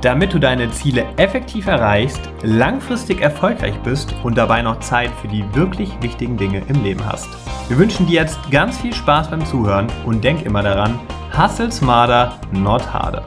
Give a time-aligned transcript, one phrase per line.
[0.00, 5.44] Damit du deine Ziele effektiv erreichst, langfristig erfolgreich bist und dabei noch Zeit für die
[5.56, 7.28] wirklich wichtigen Dinge im Leben hast.
[7.66, 11.00] Wir wünschen dir jetzt ganz viel Spaß beim Zuhören und denk immer daran,
[11.36, 13.24] hustle smarter, not harder.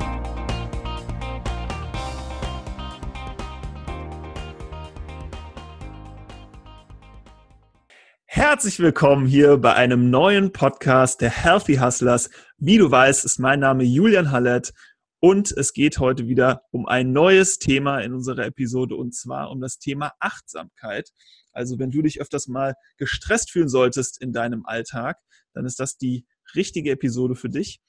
[8.26, 12.30] Herzlich willkommen hier bei einem neuen Podcast der Healthy Hustlers.
[12.58, 14.72] Wie du weißt, ist mein Name Julian Hallett
[15.22, 19.62] und es geht heute wieder um ein neues Thema in unserer Episode und zwar um
[19.62, 21.12] das Thema Achtsamkeit.
[21.54, 25.20] Also wenn du dich öfters mal gestresst fühlen solltest in deinem Alltag,
[25.54, 26.26] dann ist das die
[26.56, 27.82] richtige Episode für dich.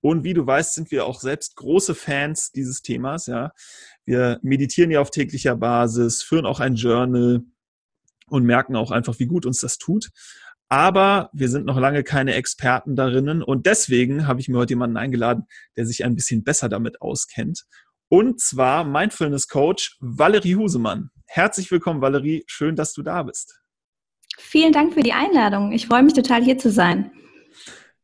[0.00, 3.26] Und wie du weißt, sind wir auch selbst große Fans dieses Themas.
[3.26, 3.52] Ja,
[4.06, 7.42] wir meditieren ja auf täglicher Basis, führen auch ein Journal
[8.28, 10.08] und merken auch einfach, wie gut uns das tut.
[10.68, 14.98] Aber wir sind noch lange keine Experten darinnen und deswegen habe ich mir heute jemanden
[14.98, 17.64] eingeladen, der sich ein bisschen besser damit auskennt.
[18.08, 21.10] Und zwar Mindfulness Coach Valerie Husemann.
[21.26, 22.44] Herzlich willkommen, Valerie.
[22.46, 23.60] Schön, dass du da bist.
[24.38, 25.72] Vielen Dank für die Einladung.
[25.72, 27.10] Ich freue mich total, hier zu sein.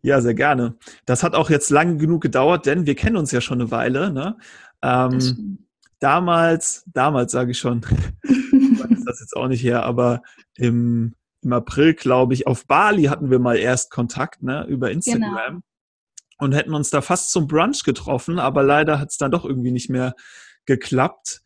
[0.03, 0.77] Ja, sehr gerne.
[1.07, 4.11] Das hat auch jetzt lange genug gedauert, denn wir kennen uns ja schon eine Weile.
[4.11, 4.37] Ne?
[4.83, 5.67] Ähm,
[6.01, 7.81] damals, damals sage ich schon,
[8.23, 10.23] ist das jetzt auch nicht her, aber
[10.57, 11.15] im,
[11.45, 15.31] im April, glaube ich, auf Bali hatten wir mal erst Kontakt ne, über Instagram.
[15.47, 15.61] Genau.
[16.39, 19.71] Und hätten uns da fast zum Brunch getroffen, aber leider hat es dann doch irgendwie
[19.71, 20.15] nicht mehr
[20.67, 21.43] geklappt.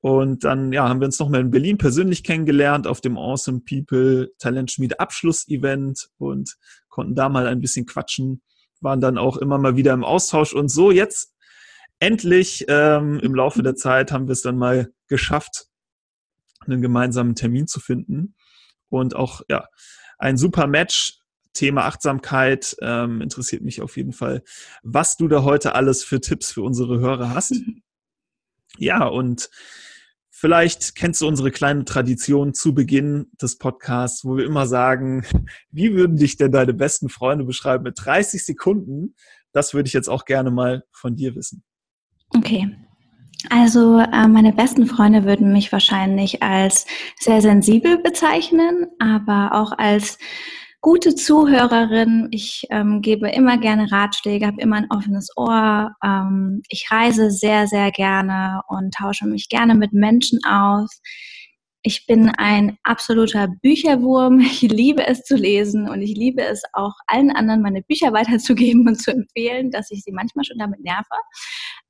[0.00, 4.32] Und dann ja, haben wir uns nochmal in Berlin persönlich kennengelernt auf dem Awesome People
[4.38, 6.56] Talent Schmiede Abschlussevent und
[6.88, 8.42] konnten da mal ein bisschen quatschen,
[8.80, 11.34] waren dann auch immer mal wieder im Austausch und so jetzt
[11.98, 15.66] endlich ähm, im Laufe der Zeit haben wir es dann mal geschafft,
[16.60, 18.34] einen gemeinsamen Termin zu finden
[18.90, 19.66] und auch ja
[20.18, 21.16] ein super Match.
[21.52, 24.44] Thema Achtsamkeit ähm, interessiert mich auf jeden Fall,
[24.84, 27.54] was du da heute alles für Tipps für unsere Hörer hast.
[28.78, 29.50] Ja, und
[30.40, 35.22] Vielleicht kennst du unsere kleine Tradition zu Beginn des Podcasts, wo wir immer sagen,
[35.70, 39.14] wie würden dich denn deine besten Freunde beschreiben mit 30 Sekunden?
[39.52, 41.62] Das würde ich jetzt auch gerne mal von dir wissen.
[42.30, 42.74] Okay.
[43.48, 46.86] Also äh, meine besten Freunde würden mich wahrscheinlich als
[47.18, 50.18] sehr sensibel bezeichnen, aber auch als
[50.80, 52.28] gute Zuhörerin.
[52.30, 55.92] Ich ähm, gebe immer gerne Ratschläge, habe immer ein offenes Ohr.
[56.02, 61.00] Ähm, ich reise sehr, sehr gerne und tausche mich gerne mit Menschen aus.
[61.82, 64.40] Ich bin ein absoluter Bücherwurm.
[64.62, 68.86] Ich liebe es zu lesen und ich liebe es auch allen anderen meine Bücher weiterzugeben
[68.86, 71.06] und zu empfehlen, dass ich sie manchmal schon damit nerve.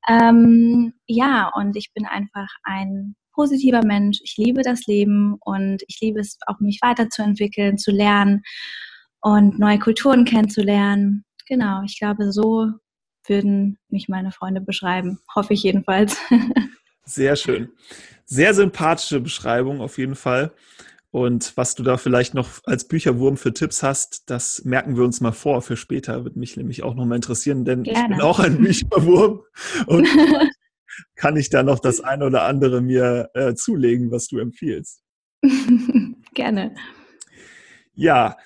[0.08, 4.20] Ähm, ja, und ich bin einfach ein positiver Mensch.
[4.22, 8.42] Ich liebe das Leben und ich liebe es auch, mich weiterzuentwickeln, zu lernen
[9.20, 11.24] und neue Kulturen kennenzulernen.
[11.46, 12.68] Genau, ich glaube, so
[13.26, 15.20] würden mich meine Freunde beschreiben.
[15.34, 16.18] Hoffe ich jedenfalls.
[17.10, 17.72] Sehr schön.
[18.24, 20.52] Sehr sympathische Beschreibung auf jeden Fall.
[21.10, 25.20] Und was du da vielleicht noch als Bücherwurm für Tipps hast, das merken wir uns
[25.20, 26.22] mal vor für später.
[26.22, 28.00] Würde mich nämlich auch nochmal interessieren, denn Gerne.
[28.00, 29.42] ich bin auch ein Bücherwurm
[29.86, 30.06] und
[31.16, 35.02] kann ich da noch das eine oder andere mir äh, zulegen, was du empfiehlst.
[36.34, 36.76] Gerne.
[37.94, 38.36] Ja,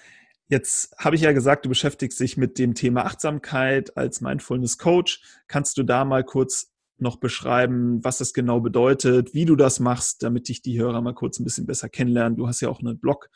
[0.48, 5.20] jetzt habe ich ja gesagt, du beschäftigst dich mit dem Thema Achtsamkeit als Mindfulness Coach.
[5.48, 10.22] Kannst du da mal kurz noch beschreiben, was das genau bedeutet, wie du das machst,
[10.22, 12.36] damit dich die Hörer mal kurz ein bisschen besser kennenlernen?
[12.36, 13.30] Du hast ja auch einen Blog.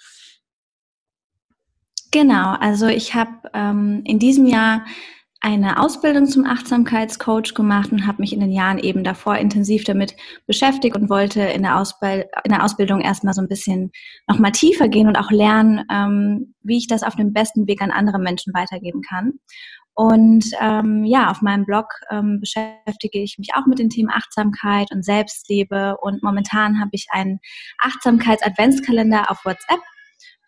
[2.10, 4.84] Genau, also ich habe ähm, in diesem Jahr
[5.41, 10.16] eine Ausbildung zum Achtsamkeitscoach gemacht und habe mich in den Jahren eben davor intensiv damit
[10.46, 13.92] beschäftigt und wollte in der, Ausbild in der Ausbildung erstmal so ein bisschen
[14.26, 17.93] nochmal tiefer gehen und auch lernen, ähm, wie ich das auf dem besten Weg an
[17.93, 19.34] andere Menschen weitergeben kann.
[19.99, 24.93] Und ähm, ja, auf meinem Blog ähm, beschäftige ich mich auch mit den Themen Achtsamkeit
[24.93, 25.97] und Selbstliebe.
[26.00, 27.41] Und momentan habe ich einen
[27.81, 29.81] Achtsamkeits-Adventskalender auf WhatsApp.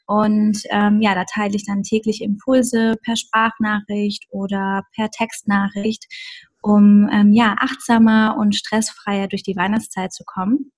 [0.06, 6.06] Und ähm, ja, da teile ich dann täglich Impulse per Sprachnachricht oder per Textnachricht,
[6.62, 10.70] um ähm, ja achtsamer und stressfreier durch die Weihnachtszeit zu kommen.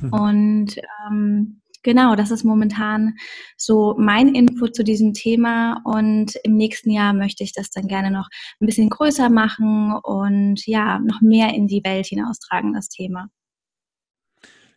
[0.00, 0.12] Hm.
[0.12, 3.14] Und ähm, Genau, das ist momentan
[3.56, 8.10] so mein Input zu diesem Thema und im nächsten Jahr möchte ich das dann gerne
[8.10, 8.28] noch
[8.60, 13.28] ein bisschen größer machen und ja, noch mehr in die Welt hinaustragen, das Thema.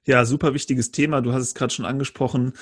[0.05, 1.21] Ja, super wichtiges Thema.
[1.21, 2.53] Du hast es gerade schon angesprochen.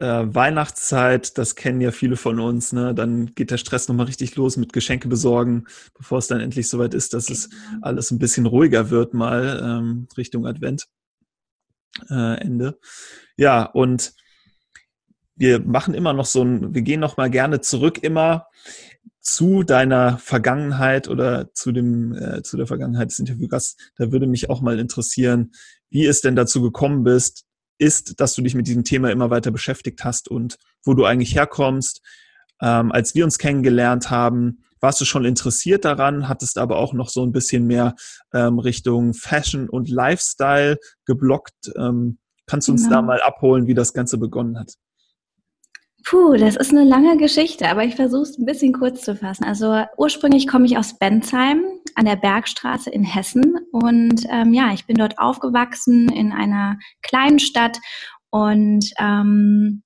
[0.00, 2.94] äh, Weihnachtszeit, das kennen ja viele von uns, ne?
[2.94, 5.66] Dann geht der Stress nochmal richtig los mit Geschenke besorgen,
[5.96, 7.78] bevor es dann endlich soweit ist, dass es genau.
[7.82, 10.88] alles ein bisschen ruhiger wird, mal ähm, Richtung Advent
[12.10, 12.78] äh, Ende.
[13.36, 14.14] Ja, und
[15.36, 18.46] wir machen immer noch so ein, wir gehen noch mal gerne zurück immer
[19.20, 23.76] zu deiner Vergangenheit oder zu dem äh, zu der Vergangenheit des Interviewgasts.
[23.96, 25.52] Da würde mich auch mal interessieren,
[25.90, 27.46] wie es denn dazu gekommen bist,
[27.78, 31.34] ist, dass du dich mit diesem Thema immer weiter beschäftigt hast und wo du eigentlich
[31.34, 32.02] herkommst.
[32.60, 37.08] Ähm, als wir uns kennengelernt haben, warst du schon interessiert daran, hattest aber auch noch
[37.08, 37.94] so ein bisschen mehr
[38.34, 40.76] ähm, Richtung Fashion und Lifestyle
[41.06, 41.72] geblockt.
[41.74, 42.96] Ähm, kannst du uns genau.
[42.96, 44.74] da mal abholen, wie das Ganze begonnen hat?
[46.06, 49.44] Puh, das ist eine lange Geschichte, aber ich versuche es ein bisschen kurz zu fassen.
[49.44, 51.64] Also ursprünglich komme ich aus Bensheim
[51.94, 57.38] an der Bergstraße in Hessen und ähm, ja, ich bin dort aufgewachsen in einer kleinen
[57.38, 57.78] Stadt
[58.28, 59.83] und ähm,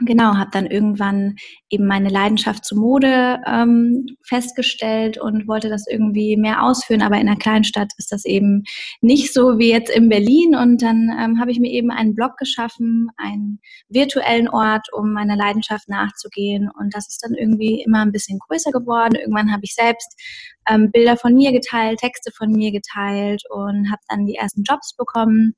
[0.00, 1.36] Genau, habe dann irgendwann
[1.70, 7.00] eben meine Leidenschaft zur Mode ähm, festgestellt und wollte das irgendwie mehr ausführen.
[7.00, 8.64] Aber in einer kleinen Stadt ist das eben
[9.02, 10.56] nicht so wie jetzt in Berlin.
[10.56, 15.36] Und dann ähm, habe ich mir eben einen Blog geschaffen, einen virtuellen Ort, um meiner
[15.36, 16.68] Leidenschaft nachzugehen.
[16.76, 19.14] Und das ist dann irgendwie immer ein bisschen größer geworden.
[19.14, 20.20] Irgendwann habe ich selbst
[20.68, 24.96] ähm, Bilder von mir geteilt, Texte von mir geteilt und habe dann die ersten Jobs
[24.96, 25.54] bekommen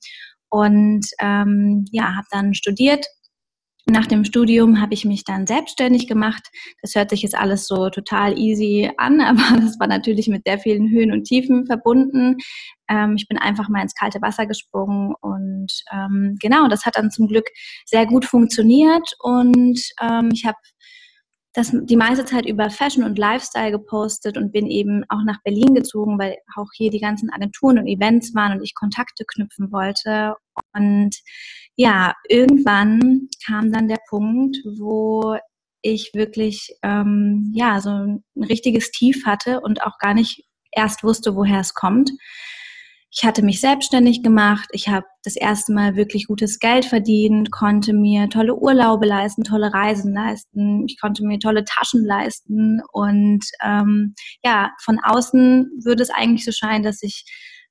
[0.50, 3.06] und ähm, ja, habe dann studiert
[3.88, 6.48] nach dem Studium habe ich mich dann selbstständig gemacht.
[6.82, 10.58] Das hört sich jetzt alles so total easy an, aber das war natürlich mit sehr
[10.58, 12.36] vielen Höhen und Tiefen verbunden.
[12.88, 17.10] Ähm, ich bin einfach mal ins kalte Wasser gesprungen und ähm, genau, das hat dann
[17.10, 17.46] zum Glück
[17.84, 20.58] sehr gut funktioniert und ähm, ich habe
[21.56, 25.74] das die meiste Zeit über Fashion und Lifestyle gepostet und bin eben auch nach Berlin
[25.74, 30.34] gezogen, weil auch hier die ganzen Agenturen und Events waren und ich Kontakte knüpfen wollte.
[30.74, 31.16] Und
[31.74, 35.38] ja, irgendwann kam dann der Punkt, wo
[35.80, 41.36] ich wirklich ähm, ja so ein richtiges Tief hatte und auch gar nicht erst wusste,
[41.36, 42.10] woher es kommt.
[43.18, 47.94] Ich hatte mich selbstständig gemacht, ich habe das erste Mal wirklich gutes Geld verdient, konnte
[47.94, 52.82] mir tolle Urlaube leisten, tolle Reisen leisten, ich konnte mir tolle Taschen leisten.
[52.92, 54.14] Und ähm,
[54.44, 57.24] ja, von außen würde es eigentlich so scheinen, dass ich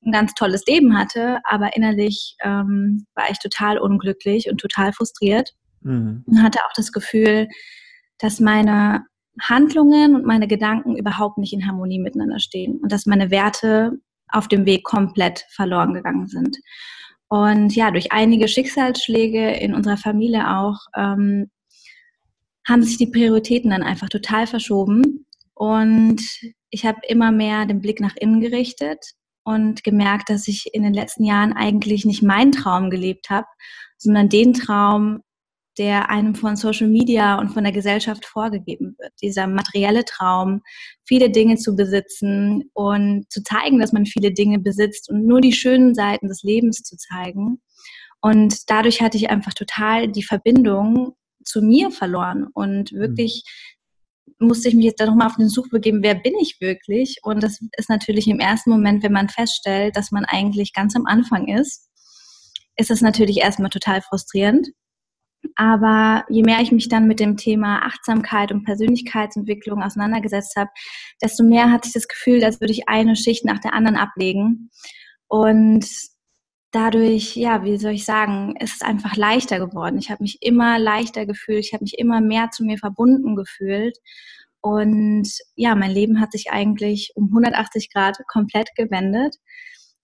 [0.04, 5.54] ein ganz tolles Leben hatte, aber innerlich ähm, war ich total unglücklich und total frustriert.
[5.86, 6.24] Mhm.
[6.26, 7.48] und hatte auch das Gefühl,
[8.18, 9.06] dass meine
[9.40, 12.80] Handlungen und meine Gedanken überhaupt nicht in Harmonie miteinander stehen.
[12.82, 14.00] Und dass meine Werte
[14.36, 16.58] auf dem Weg komplett verloren gegangen sind.
[17.28, 21.50] Und ja, durch einige Schicksalsschläge in unserer Familie auch ähm,
[22.68, 25.26] haben sich die Prioritäten dann einfach total verschoben.
[25.54, 26.22] Und
[26.70, 29.00] ich habe immer mehr den Blick nach innen gerichtet
[29.44, 33.48] und gemerkt, dass ich in den letzten Jahren eigentlich nicht meinen Traum gelebt habe,
[33.98, 35.22] sondern den Traum,
[35.78, 39.12] der einem von Social Media und von der Gesellschaft vorgegeben wird.
[39.22, 40.62] Dieser materielle Traum,
[41.06, 45.54] viele Dinge zu besitzen und zu zeigen, dass man viele Dinge besitzt und nur die
[45.54, 47.62] schönen Seiten des Lebens zu zeigen.
[48.22, 53.44] Und dadurch hatte ich einfach total die Verbindung zu mir verloren und wirklich
[54.40, 57.20] musste ich mich jetzt da nochmal auf den Such begeben, wer bin ich wirklich?
[57.24, 61.06] Und das ist natürlich im ersten Moment, wenn man feststellt, dass man eigentlich ganz am
[61.06, 61.90] Anfang ist,
[62.76, 64.70] ist es natürlich erstmal total frustrierend.
[65.56, 70.70] Aber je mehr ich mich dann mit dem Thema Achtsamkeit und Persönlichkeitsentwicklung auseinandergesetzt habe,
[71.22, 74.70] desto mehr hatte ich das Gefühl, als würde ich eine Schicht nach der anderen ablegen.
[75.28, 75.88] Und
[76.72, 79.98] dadurch, ja, wie soll ich sagen, ist es einfach leichter geworden.
[79.98, 83.98] Ich habe mich immer leichter gefühlt, ich habe mich immer mehr zu mir verbunden gefühlt.
[84.62, 89.36] Und ja, mein Leben hat sich eigentlich um 180 Grad komplett gewendet.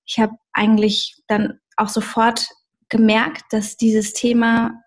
[0.06, 2.48] Ich habe eigentlich dann auch sofort
[2.88, 4.82] gemerkt, dass dieses Thema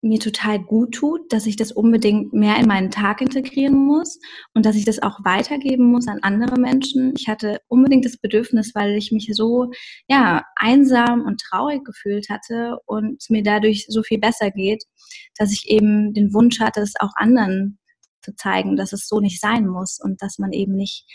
[0.00, 4.20] mir total gut tut, dass ich das unbedingt mehr in meinen Tag integrieren muss
[4.54, 7.14] und dass ich das auch weitergeben muss an andere Menschen.
[7.18, 9.70] Ich hatte unbedingt das Bedürfnis, weil ich mich so
[10.08, 14.84] ja einsam und traurig gefühlt hatte und mir dadurch so viel besser geht,
[15.36, 17.78] dass ich eben den Wunsch hatte, es auch anderen
[18.22, 21.06] zu zeigen, dass es so nicht sein muss und dass man eben nicht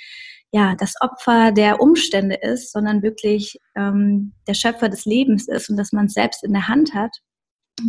[0.51, 5.77] ja das Opfer der Umstände ist, sondern wirklich ähm, der Schöpfer des Lebens ist und
[5.77, 7.21] dass man es selbst in der Hand hat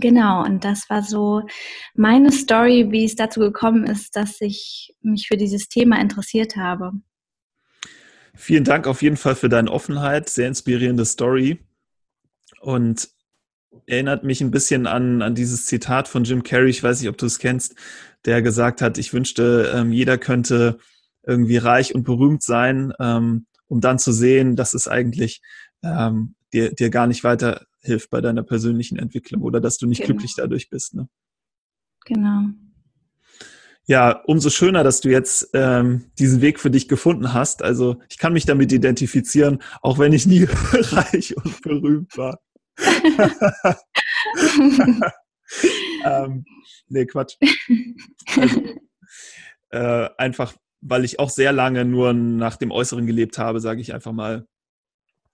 [0.01, 1.43] Genau, und das war so
[1.95, 6.93] meine Story, wie es dazu gekommen ist, dass ich mich für dieses Thema interessiert habe.
[8.35, 11.61] Vielen Dank auf jeden Fall für deine Offenheit, sehr inspirierende Story.
[12.61, 13.11] Und
[13.87, 17.19] erinnert mich ein bisschen an, an dieses Zitat von Jim Carrey, ich weiß nicht, ob
[17.19, 17.75] du es kennst,
[18.25, 20.79] der gesagt hat, ich wünschte, ähm, jeder könnte
[21.23, 25.43] irgendwie reich und berühmt sein, ähm, um dann zu sehen, dass es eigentlich
[25.83, 29.99] ähm, dir, dir gar nicht weiter hilft bei deiner persönlichen Entwicklung oder dass du nicht
[29.99, 30.13] genau.
[30.13, 30.95] glücklich dadurch bist.
[30.95, 31.09] Ne?
[32.07, 32.49] Genau.
[33.87, 37.63] Ja, umso schöner, dass du jetzt ähm, diesen Weg für dich gefunden hast.
[37.63, 42.41] Also ich kann mich damit identifizieren, auch wenn ich nie reich und berühmt war.
[46.05, 46.45] ähm,
[46.89, 47.37] nee, Quatsch.
[48.37, 48.63] Also,
[49.71, 53.93] äh, einfach, weil ich auch sehr lange nur nach dem Äußeren gelebt habe, sage ich
[53.93, 54.47] einfach mal.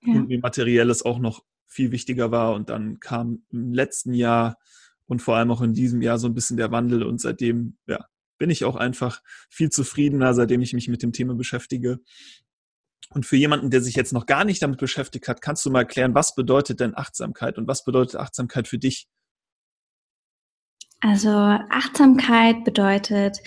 [0.02, 0.14] Ja.
[0.14, 2.52] Und mir Materielles auch noch viel wichtiger war.
[2.52, 4.58] Und dann kam im letzten Jahr
[5.06, 7.02] und vor allem auch in diesem Jahr so ein bisschen der Wandel.
[7.02, 8.04] Und seitdem, ja,
[8.38, 12.00] bin ich auch einfach viel zufriedener, seitdem ich mich mit dem Thema beschäftige.
[13.10, 15.80] Und für jemanden, der sich jetzt noch gar nicht damit beschäftigt hat, kannst du mal
[15.80, 19.08] erklären, was bedeutet denn Achtsamkeit und was bedeutet Achtsamkeit für dich?
[21.00, 23.38] Also Achtsamkeit bedeutet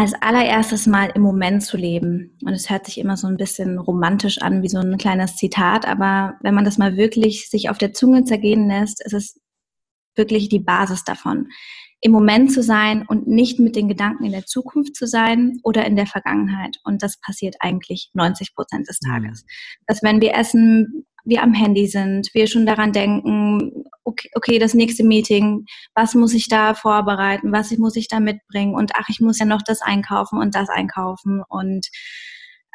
[0.00, 2.38] als allererstes mal im Moment zu leben.
[2.42, 5.86] Und es hört sich immer so ein bisschen romantisch an, wie so ein kleines Zitat,
[5.86, 9.38] aber wenn man das mal wirklich sich auf der Zunge zergehen lässt, ist es
[10.16, 11.48] wirklich die Basis davon
[12.02, 15.84] im Moment zu sein und nicht mit den Gedanken in der Zukunft zu sein oder
[15.84, 16.78] in der Vergangenheit.
[16.82, 19.10] Und das passiert eigentlich 90 Prozent des mhm.
[19.10, 19.44] Tages.
[19.86, 24.74] Dass wenn wir essen, wir am Handy sind, wir schon daran denken, okay, okay, das
[24.74, 29.20] nächste Meeting, was muss ich da vorbereiten, was muss ich da mitbringen und ach, ich
[29.20, 31.86] muss ja noch das einkaufen und das einkaufen und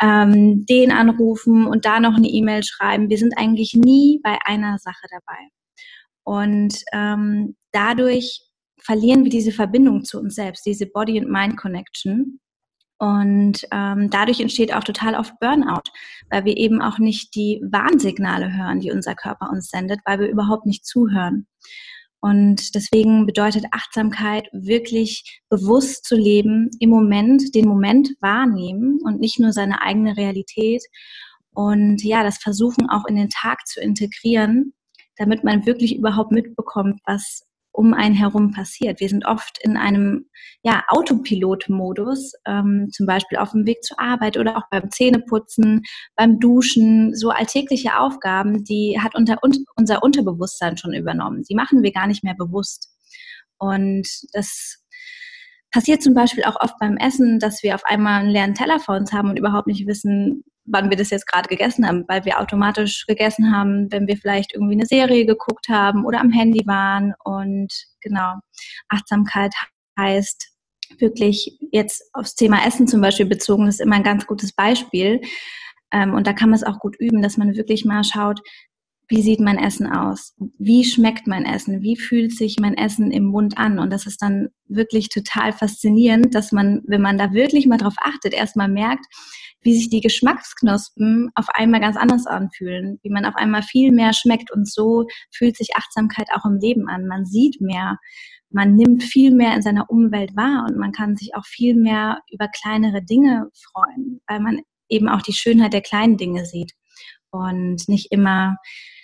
[0.01, 3.09] ähm, den anrufen und da noch eine E-Mail schreiben.
[3.09, 5.49] Wir sind eigentlich nie bei einer Sache dabei.
[6.23, 8.41] Und ähm, dadurch
[8.81, 12.39] verlieren wir diese Verbindung zu uns selbst, diese Body and Mind Connection.
[12.97, 15.91] Und ähm, dadurch entsteht auch total oft Burnout,
[16.29, 20.29] weil wir eben auch nicht die Warnsignale hören, die unser Körper uns sendet, weil wir
[20.29, 21.45] überhaupt nicht zuhören.
[22.21, 29.39] Und deswegen bedeutet Achtsamkeit wirklich bewusst zu leben, im Moment den Moment wahrnehmen und nicht
[29.39, 30.81] nur seine eigene Realität.
[31.53, 34.73] Und ja, das versuchen auch in den Tag zu integrieren,
[35.17, 37.44] damit man wirklich überhaupt mitbekommt, was
[37.75, 38.99] um einen herum passiert.
[38.99, 40.29] Wir sind oft in einem
[40.63, 45.83] ja, Autopilot-Modus, ähm, zum Beispiel auf dem Weg zur Arbeit oder auch beim Zähneputzen,
[46.15, 51.43] beim Duschen, so alltägliche Aufgaben, die hat unter, un, unser Unterbewusstsein schon übernommen.
[51.49, 52.89] Die machen wir gar nicht mehr bewusst.
[53.57, 54.83] Und das
[55.71, 58.95] passiert zum Beispiel auch oft beim Essen, dass wir auf einmal einen leeren Teller vor
[58.95, 62.39] uns haben und überhaupt nicht wissen, wann wir das jetzt gerade gegessen haben, weil wir
[62.39, 67.13] automatisch gegessen haben, wenn wir vielleicht irgendwie eine Serie geguckt haben oder am Handy waren.
[67.23, 68.33] Und genau,
[68.89, 69.53] Achtsamkeit
[69.97, 70.51] heißt
[70.99, 75.21] wirklich jetzt aufs Thema Essen zum Beispiel bezogen, ist immer ein ganz gutes Beispiel.
[75.91, 78.41] Ähm, und da kann man es auch gut üben, dass man wirklich mal schaut,
[79.07, 80.33] wie sieht mein Essen aus?
[80.57, 81.83] Wie schmeckt mein Essen?
[81.83, 83.77] Wie fühlt sich mein Essen im Mund an?
[83.77, 87.95] Und das ist dann wirklich total faszinierend, dass man, wenn man da wirklich mal drauf
[88.01, 89.05] achtet, erstmal merkt,
[89.65, 94.13] wie sich die Geschmacksknospen auf einmal ganz anders anfühlen, wie man auf einmal viel mehr
[94.13, 97.07] schmeckt und so fühlt sich Achtsamkeit auch im Leben an.
[97.07, 97.97] Man sieht mehr,
[98.51, 102.19] man nimmt viel mehr in seiner Umwelt wahr und man kann sich auch viel mehr
[102.31, 106.73] über kleinere Dinge freuen, weil man eben auch die Schönheit der kleinen Dinge sieht
[107.31, 108.57] und nicht immer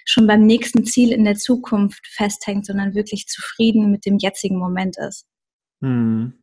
[0.06, 4.96] schon beim nächsten Ziel in der Zukunft festhängt, sondern wirklich zufrieden mit dem jetzigen Moment
[4.98, 5.26] ist.
[5.82, 6.34] Hm.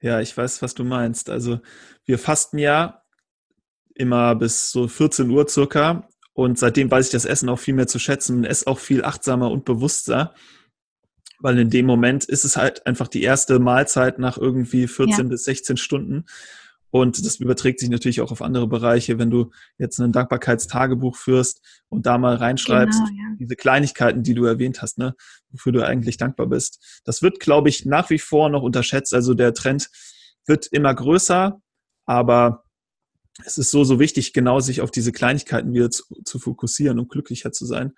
[0.00, 1.30] Ja, ich weiß, was du meinst.
[1.30, 1.60] Also
[2.04, 3.02] wir fasten ja
[3.98, 6.08] immer bis so 14 Uhr circa.
[6.32, 9.04] Und seitdem weiß ich das Essen auch viel mehr zu schätzen und esse auch viel
[9.04, 10.34] achtsamer und bewusster.
[11.40, 15.22] Weil in dem Moment ist es halt einfach die erste Mahlzeit nach irgendwie 14 ja.
[15.24, 16.24] bis 16 Stunden.
[16.90, 21.60] Und das überträgt sich natürlich auch auf andere Bereiche, wenn du jetzt ein Dankbarkeitstagebuch führst
[21.88, 23.36] und da mal reinschreibst, genau, ja.
[23.38, 25.14] diese Kleinigkeiten, die du erwähnt hast, ne,
[25.50, 27.02] wofür du eigentlich dankbar bist.
[27.04, 29.12] Das wird, glaube ich, nach wie vor noch unterschätzt.
[29.12, 29.90] Also der Trend
[30.46, 31.60] wird immer größer,
[32.06, 32.64] aber
[33.44, 37.08] es ist so, so wichtig, genau sich auf diese Kleinigkeiten wieder zu, zu fokussieren, um
[37.08, 37.92] glücklicher zu sein.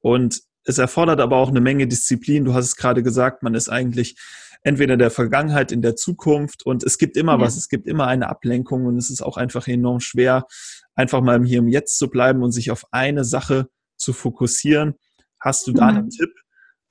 [0.00, 2.44] Und es erfordert aber auch eine Menge Disziplin.
[2.44, 4.16] Du hast es gerade gesagt, man ist eigentlich
[4.62, 7.40] entweder in der Vergangenheit, in der Zukunft und es gibt immer ja.
[7.40, 10.46] was, es gibt immer eine Ablenkung und es ist auch einfach enorm schwer,
[10.94, 14.94] einfach mal hier im Jetzt zu bleiben und sich auf eine Sache zu fokussieren.
[15.38, 15.98] Hast du da mhm.
[15.98, 16.30] einen Tipp,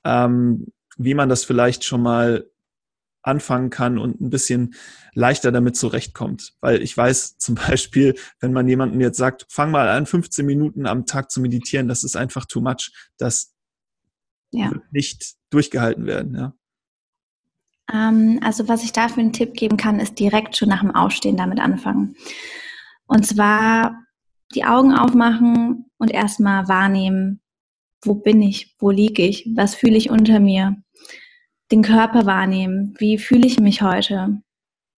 [0.06, 0.68] ähm,
[0.98, 2.46] wie man das vielleicht schon mal
[3.24, 4.76] anfangen kann und ein bisschen
[5.14, 6.54] leichter damit zurechtkommt.
[6.62, 10.86] Weil ich weiß zum Beispiel, wenn man jemandem jetzt sagt, fang mal an, 15 Minuten
[10.86, 12.92] am Tag zu meditieren, das ist einfach too much.
[13.18, 13.54] Das
[14.52, 14.72] ja.
[14.72, 16.36] wird nicht durchgehalten werden.
[16.36, 16.54] Ja.
[17.92, 21.38] Ähm, also was ich dafür einen Tipp geben kann, ist direkt schon nach dem Aufstehen
[21.38, 22.16] damit anfangen.
[23.08, 24.00] Und zwar
[24.56, 27.42] die Augen aufmachen und erstmal wahrnehmen,
[28.02, 30.83] wo bin ich, wo liege ich, was fühle ich unter mir,
[31.72, 32.96] den Körper wahrnehmen.
[32.98, 34.42] Wie fühle ich mich heute?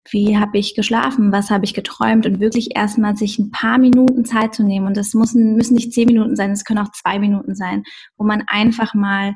[0.10, 1.32] Wie habe ich geschlafen?
[1.32, 2.26] Was habe ich geträumt?
[2.26, 4.86] Und wirklich erstmal sich ein paar Minuten Zeit zu nehmen.
[4.86, 7.84] Und das müssen, müssen nicht zehn Minuten sein, es können auch zwei Minuten sein,
[8.18, 9.36] wo man einfach mal,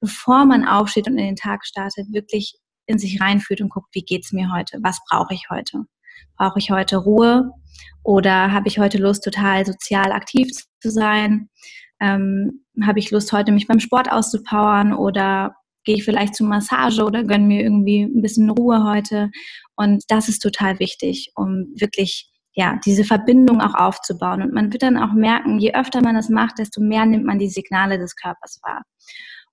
[0.00, 2.54] bevor man aufsteht und in den Tag startet, wirklich
[2.86, 4.78] in sich reinfühlt und guckt, wie geht's mir heute?
[4.82, 5.84] Was brauche ich heute?
[6.36, 7.50] Brauche ich heute Ruhe
[8.02, 11.48] oder habe ich heute Lust, total sozial aktiv zu sein?
[12.00, 17.04] Ähm, habe ich Lust, heute mich beim Sport auszupowern oder gehe ich vielleicht zur Massage
[17.04, 19.30] oder gönne mir irgendwie ein bisschen Ruhe heute?
[19.76, 24.42] Und das ist total wichtig, um wirklich ja, diese Verbindung auch aufzubauen.
[24.42, 27.38] Und man wird dann auch merken, je öfter man das macht, desto mehr nimmt man
[27.38, 28.82] die Signale des Körpers wahr.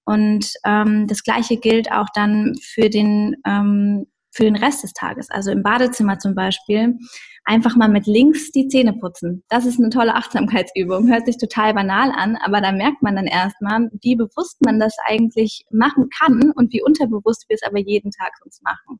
[0.03, 4.07] Und ähm, das Gleiche gilt auch dann für den, ähm,
[4.37, 5.31] für den Rest des Tages.
[5.31, 6.95] Also im Badezimmer zum Beispiel
[7.43, 9.43] einfach mal mit links die Zähne putzen.
[9.49, 11.09] Das ist eine tolle Achtsamkeitsübung.
[11.09, 14.95] Hört sich total banal an, aber da merkt man dann erstmal, wie bewusst man das
[15.07, 18.99] eigentlich machen kann und wie unterbewusst wir es aber jeden Tag sonst machen.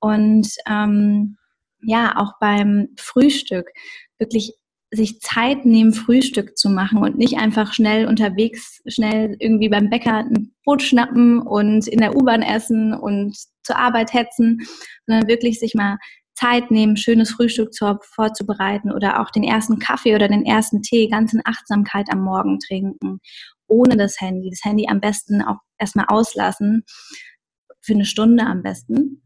[0.00, 1.36] Und ähm,
[1.80, 3.70] ja, auch beim Frühstück
[4.18, 4.57] wirklich
[4.90, 10.18] sich Zeit nehmen, Frühstück zu machen und nicht einfach schnell unterwegs, schnell irgendwie beim Bäcker
[10.18, 14.60] ein Brot schnappen und in der U-Bahn essen und zur Arbeit hetzen,
[15.06, 15.98] sondern wirklich sich mal
[16.34, 21.08] Zeit nehmen, schönes Frühstück zu, vorzubereiten oder auch den ersten Kaffee oder den ersten Tee
[21.08, 23.18] ganz in Achtsamkeit am Morgen trinken,
[23.66, 24.48] ohne das Handy.
[24.48, 26.84] Das Handy am besten auch erstmal auslassen,
[27.80, 29.22] für eine Stunde am besten.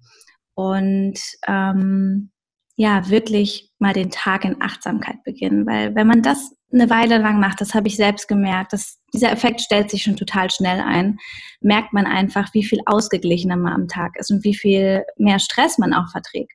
[0.54, 2.31] Und ähm,
[2.76, 5.67] ja, wirklich mal den Tag in Achtsamkeit beginnen.
[5.67, 9.31] Weil wenn man das eine Weile lang macht, das habe ich selbst gemerkt, dass dieser
[9.31, 11.19] Effekt stellt sich schon total schnell ein,
[11.61, 15.79] merkt man einfach, wie viel ausgeglichener man am Tag ist und wie viel mehr Stress
[15.79, 16.52] man auch verträgt.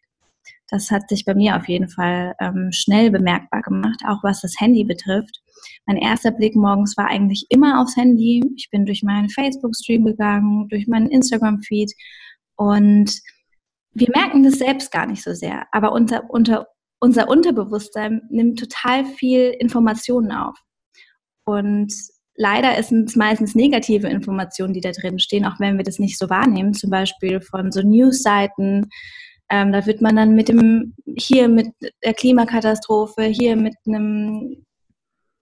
[0.69, 4.55] Das hat sich bei mir auf jeden Fall ähm, schnell bemerkbar gemacht, auch was das
[4.59, 5.41] Handy betrifft.
[5.85, 8.43] Mein erster Blick morgens war eigentlich immer aufs Handy.
[8.57, 11.93] Ich bin durch meinen Facebook-Stream gegangen, durch meinen Instagram-Feed
[12.57, 13.21] und
[13.97, 16.67] wir merken das selbst gar nicht so sehr, aber unser, unter,
[16.99, 20.55] unser Unterbewusstsein nimmt total viel Informationen auf.
[21.45, 21.91] Und
[22.35, 26.19] leider sind es meistens negative Informationen, die da drin stehen, auch wenn wir das nicht
[26.19, 28.89] so wahrnehmen, zum Beispiel von so News-Seiten.
[29.49, 31.69] Ähm, da wird man dann mit dem, hier mit
[32.03, 34.63] der Klimakatastrophe, hier mit einem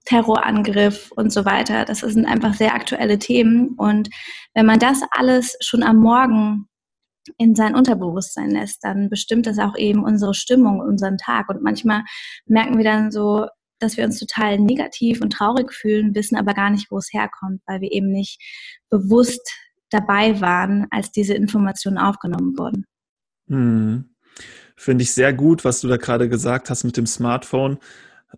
[0.05, 1.83] Terrorangriff und so weiter.
[1.83, 3.75] Das sind einfach sehr aktuelle Themen.
[3.77, 4.09] Und
[4.53, 6.69] wenn man das alles schon am Morgen
[7.37, 11.49] in sein Unterbewusstsein lässt, dann bestimmt das auch eben unsere Stimmung, unseren Tag.
[11.49, 12.03] Und manchmal
[12.45, 13.47] merken wir dann so,
[13.79, 17.61] dass wir uns total negativ und traurig fühlen, wissen aber gar nicht, wo es herkommt,
[17.65, 18.41] weil wir eben nicht
[18.89, 19.51] bewusst
[19.89, 22.85] dabei waren, als diese Informationen aufgenommen wurden.
[23.47, 24.15] Hm.
[24.77, 27.79] Finde ich sehr gut, was du da gerade gesagt hast mit dem Smartphone.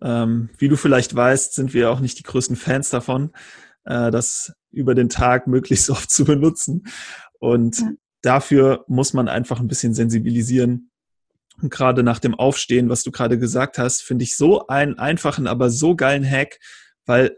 [0.00, 3.32] Ähm, wie du vielleicht weißt, sind wir auch nicht die größten Fans davon,
[3.84, 6.86] äh, das über den Tag möglichst oft zu benutzen.
[7.40, 7.88] Und ja
[8.22, 10.90] dafür muss man einfach ein bisschen sensibilisieren.
[11.60, 15.46] Und gerade nach dem Aufstehen, was du gerade gesagt hast, finde ich so einen einfachen,
[15.46, 16.58] aber so geilen Hack,
[17.04, 17.36] weil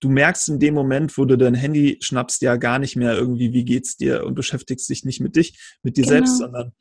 [0.00, 3.52] du merkst in dem Moment, wo du dein Handy schnappst, ja gar nicht mehr irgendwie,
[3.52, 6.14] wie geht's dir und beschäftigst dich nicht mit dich, mit dir genau.
[6.14, 6.72] selbst, sondern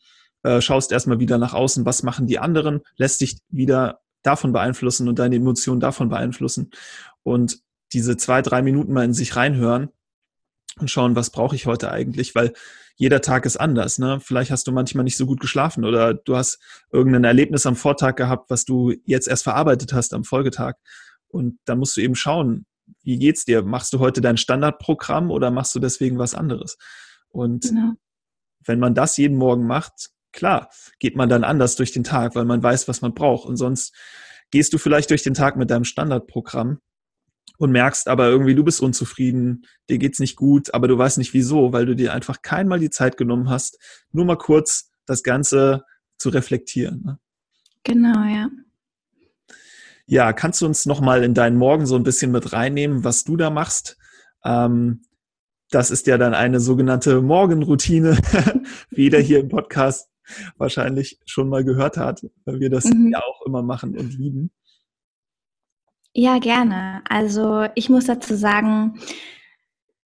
[0.44, 5.08] äh, schaust erstmal wieder nach außen, was machen die anderen, lässt dich wieder davon beeinflussen
[5.08, 6.72] und deine Emotionen davon beeinflussen.
[7.24, 7.60] Und
[7.94, 9.90] diese zwei, drei Minuten mal in sich reinhören
[10.78, 12.54] und schauen, was brauche ich heute eigentlich, weil
[12.96, 13.98] jeder Tag ist anders.
[13.98, 14.20] Ne?
[14.20, 16.60] Vielleicht hast du manchmal nicht so gut geschlafen oder du hast
[16.92, 20.76] irgendein Erlebnis am Vortag gehabt, was du jetzt erst verarbeitet hast am Folgetag.
[21.30, 22.66] Und dann musst du eben schauen,
[23.04, 23.62] wie geht's dir?
[23.64, 26.78] Machst du heute dein Standardprogramm oder machst du deswegen was anderes?
[27.30, 27.94] Und genau.
[28.66, 32.46] wenn man das jeden Morgen macht, klar, geht man dann anders durch den Tag, weil
[32.46, 33.48] man weiß, was man braucht.
[33.48, 33.96] Und sonst
[34.52, 36.80] gehst du vielleicht durch den Tag mit deinem Standardprogramm
[37.60, 41.34] und merkst aber irgendwie, du bist unzufrieden, dir geht's nicht gut, aber du weißt nicht
[41.34, 43.78] wieso, weil du dir einfach keinmal die Zeit genommen hast,
[44.12, 45.84] nur mal kurz das Ganze
[46.18, 47.04] zu reflektieren.
[47.06, 47.20] Ne?
[47.84, 48.50] Genau, ja.
[50.06, 53.36] Ja, kannst du uns nochmal in deinen Morgen so ein bisschen mit reinnehmen, was du
[53.36, 53.98] da machst?
[54.44, 55.04] Ähm,
[55.70, 58.18] das ist ja dann eine sogenannte Morgenroutine,
[58.90, 60.10] wie jeder hier im Podcast
[60.58, 63.10] wahrscheinlich schon mal gehört hat, weil wir das mhm.
[63.12, 64.52] ja auch immer machen und lieben.
[66.14, 67.02] Ja, gerne.
[67.08, 69.00] Also ich muss dazu sagen,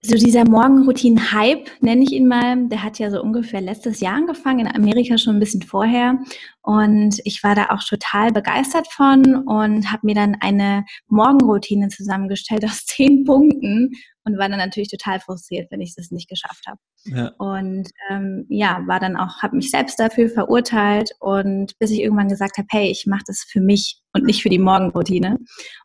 [0.05, 4.59] so dieser Morgenroutinen-Hype, nenne ich ihn mal, der hat ja so ungefähr letztes Jahr angefangen,
[4.59, 6.19] in Amerika schon ein bisschen vorher.
[6.61, 12.65] Und ich war da auch total begeistert von und habe mir dann eine Morgenroutine zusammengestellt
[12.65, 13.91] aus zehn Punkten
[14.25, 16.79] und war dann natürlich total frustriert, wenn ich das nicht geschafft habe.
[17.05, 17.31] Ja.
[17.37, 22.27] Und ähm, ja, war dann auch, habe mich selbst dafür verurteilt und bis ich irgendwann
[22.27, 25.39] gesagt habe, hey, ich mache das für mich und nicht für die Morgenroutine.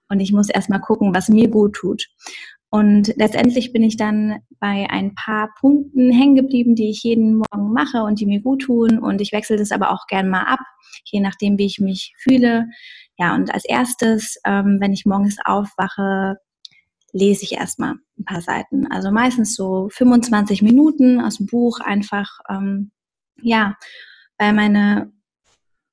[0.08, 2.06] Und ich muss erstmal gucken, was mir gut tut.
[2.70, 7.72] Und letztendlich bin ich dann bei ein paar Punkten hängen geblieben, die ich jeden Morgen
[7.72, 8.98] mache und die mir gut tun.
[8.98, 10.60] Und ich wechsle das aber auch gern mal ab,
[11.04, 12.66] je nachdem, wie ich mich fühle.
[13.16, 16.36] Ja, und als erstes, ähm, wenn ich morgens aufwache,
[17.12, 18.86] lese ich erstmal ein paar Seiten.
[18.90, 22.90] Also meistens so 25 Minuten aus dem Buch einfach, ähm,
[23.40, 23.76] ja,
[24.36, 25.10] weil meine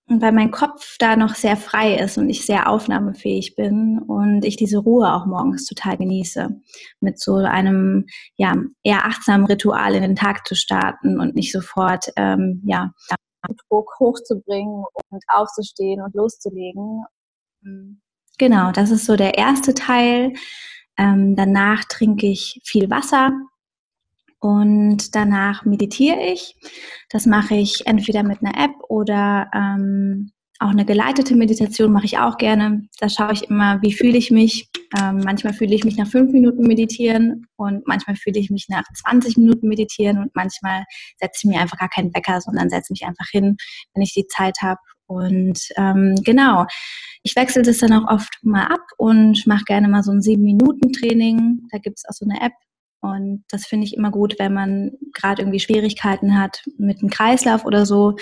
[0.07, 4.55] weil mein Kopf da noch sehr frei ist und ich sehr aufnahmefähig bin und ich
[4.55, 6.49] diese Ruhe auch morgens total genieße,
[6.99, 12.11] mit so einem ja eher achtsamen Ritual in den Tag zu starten und nicht sofort
[12.17, 12.91] ähm, ja
[13.69, 17.03] Druck hochzubringen und aufzustehen und loszulegen.
[18.37, 20.33] Genau, das ist so der erste Teil.
[20.97, 23.31] Ähm, danach trinke ich viel Wasser
[24.45, 26.55] und danach meditiere ich.
[27.09, 32.19] Das mache ich entweder mit einer App oder ähm, auch eine geleitete Meditation mache ich
[32.19, 32.87] auch gerne.
[32.99, 34.69] Da schaue ich immer, wie fühle ich mich.
[34.99, 38.83] Ähm, manchmal fühle ich mich nach fünf Minuten meditieren und manchmal fühle ich mich nach
[38.93, 40.83] 20 Minuten meditieren und manchmal
[41.19, 43.57] setze ich mir einfach gar keinen Wecker, sondern setze mich einfach hin,
[43.95, 44.79] wenn ich die Zeit habe.
[45.07, 46.67] Und ähm, genau,
[47.23, 50.43] ich wechsle das dann auch oft mal ab und mache gerne mal so ein sieben
[50.43, 51.67] Minuten Training.
[51.71, 52.53] Da gibt es auch so eine App,
[53.01, 57.65] und das finde ich immer gut, wenn man gerade irgendwie Schwierigkeiten hat mit dem Kreislauf
[57.65, 58.15] oder so.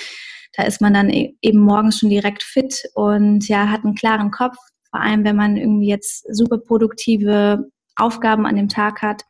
[0.55, 4.31] Da ist man dann e-, eben morgens schon direkt fit und ja, hat einen klaren
[4.31, 4.57] Kopf.
[4.89, 9.23] Vor allem, wenn man irgendwie jetzt super produktive Aufgaben an dem Tag hat.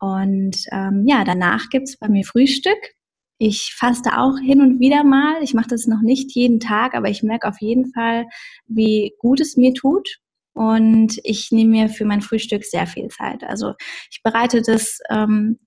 [0.00, 2.78] Und ähm, ja, danach gibt es bei mir Frühstück.
[3.38, 5.42] Ich faste auch hin und wieder mal.
[5.42, 8.26] Ich mache das noch nicht jeden Tag, aber ich merke auf jeden Fall,
[8.66, 10.20] wie gut es mir tut.
[10.52, 13.44] Und ich nehme mir für mein Frühstück sehr viel Zeit.
[13.44, 13.74] Also
[14.10, 15.58] ich bereite das ähm,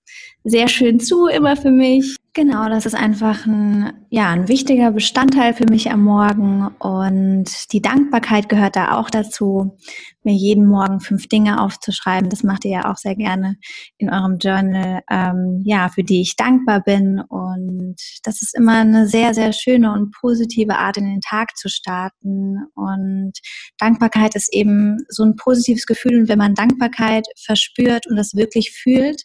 [0.44, 2.16] sehr schön zu, immer für mich.
[2.36, 7.80] Genau, das ist einfach ein, ja, ein wichtiger Bestandteil für mich am Morgen und die
[7.80, 9.78] Dankbarkeit gehört da auch dazu,
[10.24, 12.28] mir jeden Morgen fünf Dinge aufzuschreiben.
[12.30, 13.56] Das macht ihr ja auch sehr gerne
[13.98, 17.94] in eurem Journal, ähm, ja, für die ich dankbar bin und
[18.24, 22.56] das ist immer eine sehr, sehr schöne und positive Art, in den Tag zu starten
[22.74, 23.34] und
[23.78, 28.72] Dankbarkeit ist eben so ein positives Gefühl und wenn man Dankbarkeit verspürt und das wirklich
[28.72, 29.22] fühlt,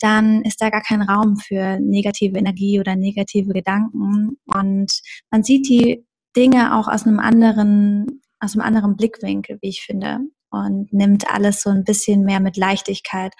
[0.00, 4.38] dann ist da gar kein Raum für negative Energie oder negative Gedanken.
[4.46, 4.92] Und
[5.30, 6.04] man sieht die
[6.36, 10.18] Dinge auch aus einem anderen, aus einem anderen Blickwinkel, wie ich finde,
[10.50, 13.32] und nimmt alles so ein bisschen mehr mit Leichtigkeit.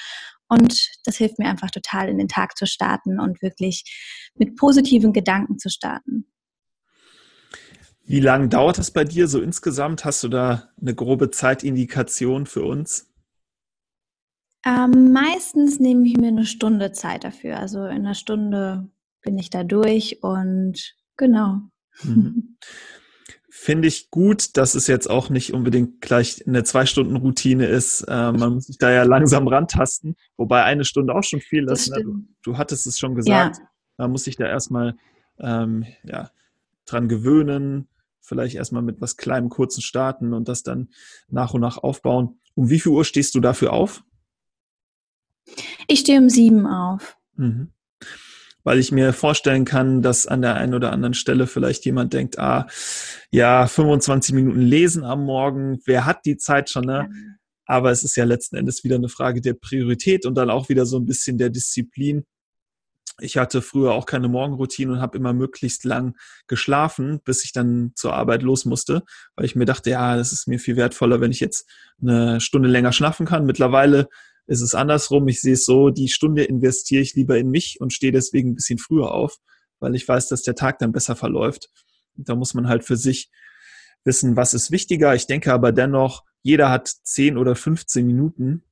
[0.49, 3.85] Und das hilft mir einfach total, in den Tag zu starten und wirklich
[4.35, 6.27] mit positiven Gedanken zu starten.
[8.05, 10.07] Wie lange dauert das bei dir so insgesamt?
[10.07, 13.08] Hast du da eine grobe Zeitindikation für uns?
[14.65, 17.59] Ähm, meistens nehme ich mir eine Stunde Zeit dafür.
[17.59, 18.91] Also in einer Stunde
[19.23, 21.61] bin ich da durch und genau.
[22.03, 22.57] Mhm.
[23.51, 28.03] Finde ich gut, dass es jetzt auch nicht unbedingt gleich eine Zwei-Stunden-Routine ist.
[28.03, 31.91] Äh, man muss sich da ja langsam rantasten, wobei eine Stunde auch schon viel ist.
[31.91, 32.03] Ne?
[32.05, 33.57] Du, du, hattest es schon gesagt.
[33.57, 33.69] Ja.
[33.97, 34.95] Man muss sich da erstmal
[35.41, 36.31] ähm, ja,
[36.87, 37.89] dran gewöhnen,
[38.21, 40.91] vielleicht erstmal mit was Kleinem, kurzen starten und das dann
[41.29, 42.39] nach und nach aufbauen.
[42.55, 44.05] Um wie viel Uhr stehst du dafür auf?
[45.87, 47.17] Ich stehe um sieben auf.
[47.37, 47.73] Mhm.
[48.65, 52.39] Weil ich mir vorstellen kann, dass an der einen oder anderen Stelle vielleicht jemand denkt,
[52.39, 52.67] ah,
[53.31, 57.09] ja, 25 Minuten lesen am Morgen, wer hat die Zeit schon, ne?
[57.65, 60.87] Aber es ist ja letzten Endes wieder eine Frage der Priorität und dann auch wieder
[60.87, 62.25] so ein bisschen der Disziplin.
[63.21, 67.93] Ich hatte früher auch keine Morgenroutine und habe immer möglichst lang geschlafen, bis ich dann
[67.95, 69.03] zur Arbeit los musste,
[69.35, 71.69] weil ich mir dachte, ja, das ist mir viel wertvoller, wenn ich jetzt
[72.01, 73.45] eine Stunde länger schlafen kann.
[73.45, 74.09] Mittlerweile
[74.49, 75.29] ist es andersrum.
[75.29, 78.55] Ich sehe es so, die Stunde investiere ich lieber in mich und stehe deswegen ein
[78.55, 79.37] bisschen früher auf,
[79.79, 81.71] weil ich weiß, dass der Tag dann besser verläuft.
[82.17, 83.31] da muss man halt für sich
[84.05, 85.15] wissen, was ist wichtiger.
[85.15, 88.65] Ich denke aber dennoch, jeder hat 10 oder 15 Minuten.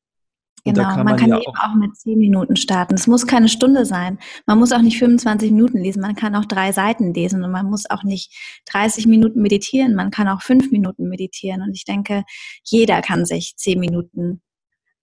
[0.64, 2.94] Genau, kann man, man, kann ja eben auch, auch mit 10 Minuten starten.
[2.94, 4.18] Es muss keine Stunde sein.
[4.46, 6.00] Man muss auch nicht 25 Minuten lesen.
[6.00, 8.34] Man kann auch drei Seiten lesen und man muss auch nicht
[8.72, 9.94] 30 Minuten meditieren.
[9.94, 11.62] Man kann auch fünf Minuten meditieren.
[11.62, 12.24] Und ich denke,
[12.64, 14.40] jeder kann sich 10 Minuten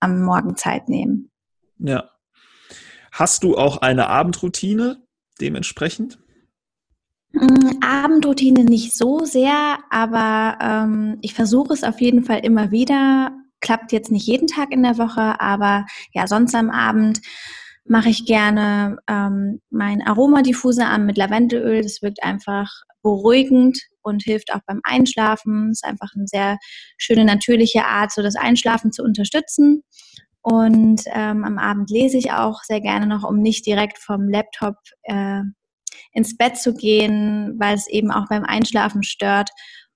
[0.03, 1.31] am Morgen Zeit nehmen.
[1.79, 2.09] Ja.
[3.11, 5.03] Hast du auch eine Abendroutine
[5.39, 6.19] dementsprechend?
[7.31, 13.31] Mm, Abendroutine nicht so sehr, aber ähm, ich versuche es auf jeden Fall immer wieder.
[13.61, 17.21] Klappt jetzt nicht jeden Tag in der Woche, aber ja, sonst am Abend
[17.85, 21.81] mache ich gerne ähm, mein Aromadiffuser an mit Lavendelöl.
[21.81, 22.71] Das wirkt einfach
[23.03, 25.69] beruhigend und hilft auch beim Einschlafen.
[25.71, 26.57] Ist einfach eine sehr
[26.97, 29.83] schöne natürliche Art, so das Einschlafen zu unterstützen.
[30.41, 34.75] Und ähm, am Abend lese ich auch sehr gerne noch, um nicht direkt vom Laptop
[35.03, 35.41] äh,
[36.11, 39.49] ins Bett zu gehen, weil es eben auch beim Einschlafen stört.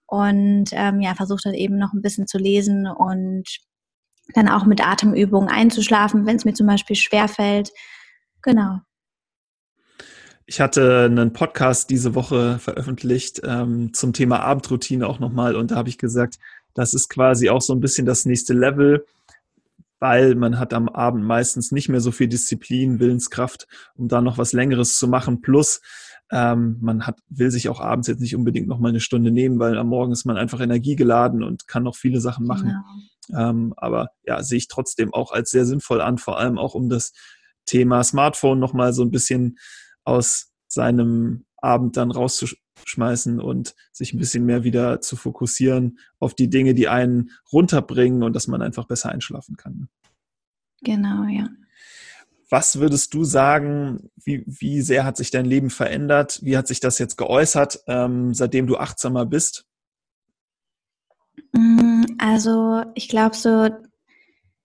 [0.06, 3.44] Und ähm, ja, versuche dann eben noch ein bisschen zu lesen und
[4.34, 7.72] dann auch mit Atemübungen einzuschlafen, wenn es mir zum Beispiel schwerfällt.
[8.42, 8.80] Genau.
[10.50, 15.76] Ich hatte einen Podcast diese Woche veröffentlicht ähm, zum Thema Abendroutine auch nochmal und da
[15.76, 16.40] habe ich gesagt,
[16.74, 19.06] das ist quasi auch so ein bisschen das nächste Level.
[20.00, 24.38] weil man hat am Abend meistens nicht mehr so viel Disziplin, Willenskraft, um da noch
[24.38, 25.42] was Längeres zu machen.
[25.42, 25.82] Plus
[26.32, 29.60] ähm, man hat, will sich auch abends jetzt nicht unbedingt noch mal eine Stunde nehmen,
[29.60, 32.76] weil am Morgen ist man einfach energiegeladen und kann noch viele Sachen machen.
[33.28, 33.50] Genau.
[33.50, 36.90] Ähm, aber ja, sehe ich trotzdem auch als sehr sinnvoll an, vor allem auch um
[36.90, 37.14] das
[37.66, 39.58] Thema Smartphone noch mal so ein bisschen
[40.08, 46.50] aus seinem Abend dann rauszuschmeißen und sich ein bisschen mehr wieder zu fokussieren auf die
[46.50, 49.90] Dinge, die einen runterbringen und dass man einfach besser einschlafen kann.
[50.82, 51.48] Genau, ja.
[52.50, 56.40] Was würdest du sagen, wie, wie sehr hat sich dein Leben verändert?
[56.42, 59.66] Wie hat sich das jetzt geäußert, ähm, seitdem du achtsamer bist?
[61.52, 63.70] Mm, also ich glaube so,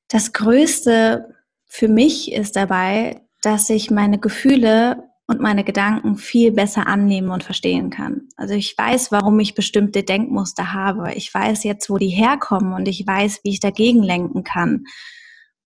[0.09, 6.87] das Größte für mich ist dabei, dass ich meine Gefühle und meine Gedanken viel besser
[6.87, 8.29] annehmen und verstehen kann.
[8.37, 11.15] Also ich weiß, warum ich bestimmte Denkmuster habe.
[11.15, 14.85] Ich weiß jetzt, wo die herkommen und ich weiß, wie ich dagegen lenken kann.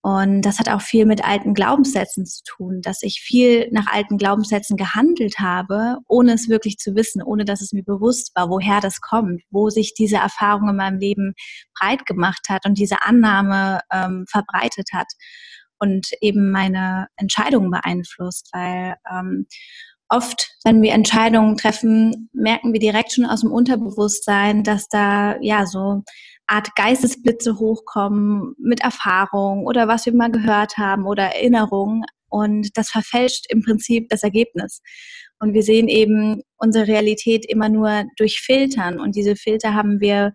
[0.01, 4.17] Und das hat auch viel mit alten Glaubenssätzen zu tun, dass ich viel nach alten
[4.17, 8.79] Glaubenssätzen gehandelt habe, ohne es wirklich zu wissen, ohne dass es mir bewusst war, woher
[8.79, 11.33] das kommt, wo sich diese Erfahrung in meinem Leben
[11.77, 15.07] breit gemacht hat und diese Annahme ähm, verbreitet hat
[15.79, 19.47] und eben meine Entscheidungen beeinflusst, weil ähm,
[20.09, 25.65] oft, wenn wir Entscheidungen treffen, merken wir direkt schon aus dem Unterbewusstsein, dass da ja
[25.65, 26.03] so
[26.47, 32.89] Art Geistesblitze hochkommen mit Erfahrung oder was wir mal gehört haben oder Erinnerungen und das
[32.89, 34.81] verfälscht im Prinzip das Ergebnis.
[35.39, 40.33] Und wir sehen eben unsere Realität immer nur durch Filtern und diese Filter haben wir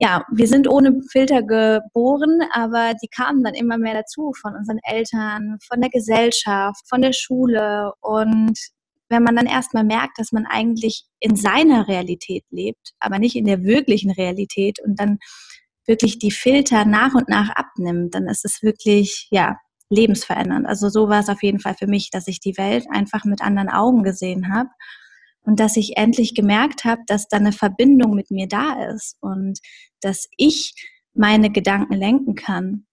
[0.00, 4.80] ja, wir sind ohne Filter geboren, aber die kamen dann immer mehr dazu von unseren
[4.82, 7.92] Eltern, von der Gesellschaft, von der Schule.
[8.00, 8.58] Und
[9.08, 13.44] wenn man dann erstmal merkt, dass man eigentlich in seiner Realität lebt, aber nicht in
[13.44, 15.18] der wirklichen Realität und dann
[15.86, 19.58] wirklich die Filter nach und nach abnimmt, dann ist es wirklich, ja,
[19.90, 20.66] lebensverändernd.
[20.66, 23.42] Also so war es auf jeden Fall für mich, dass ich die Welt einfach mit
[23.42, 24.70] anderen Augen gesehen habe
[25.44, 29.58] und dass ich endlich gemerkt habe, dass da eine Verbindung mit mir da ist und
[30.00, 30.74] dass ich
[31.14, 32.86] meine Gedanken lenken kann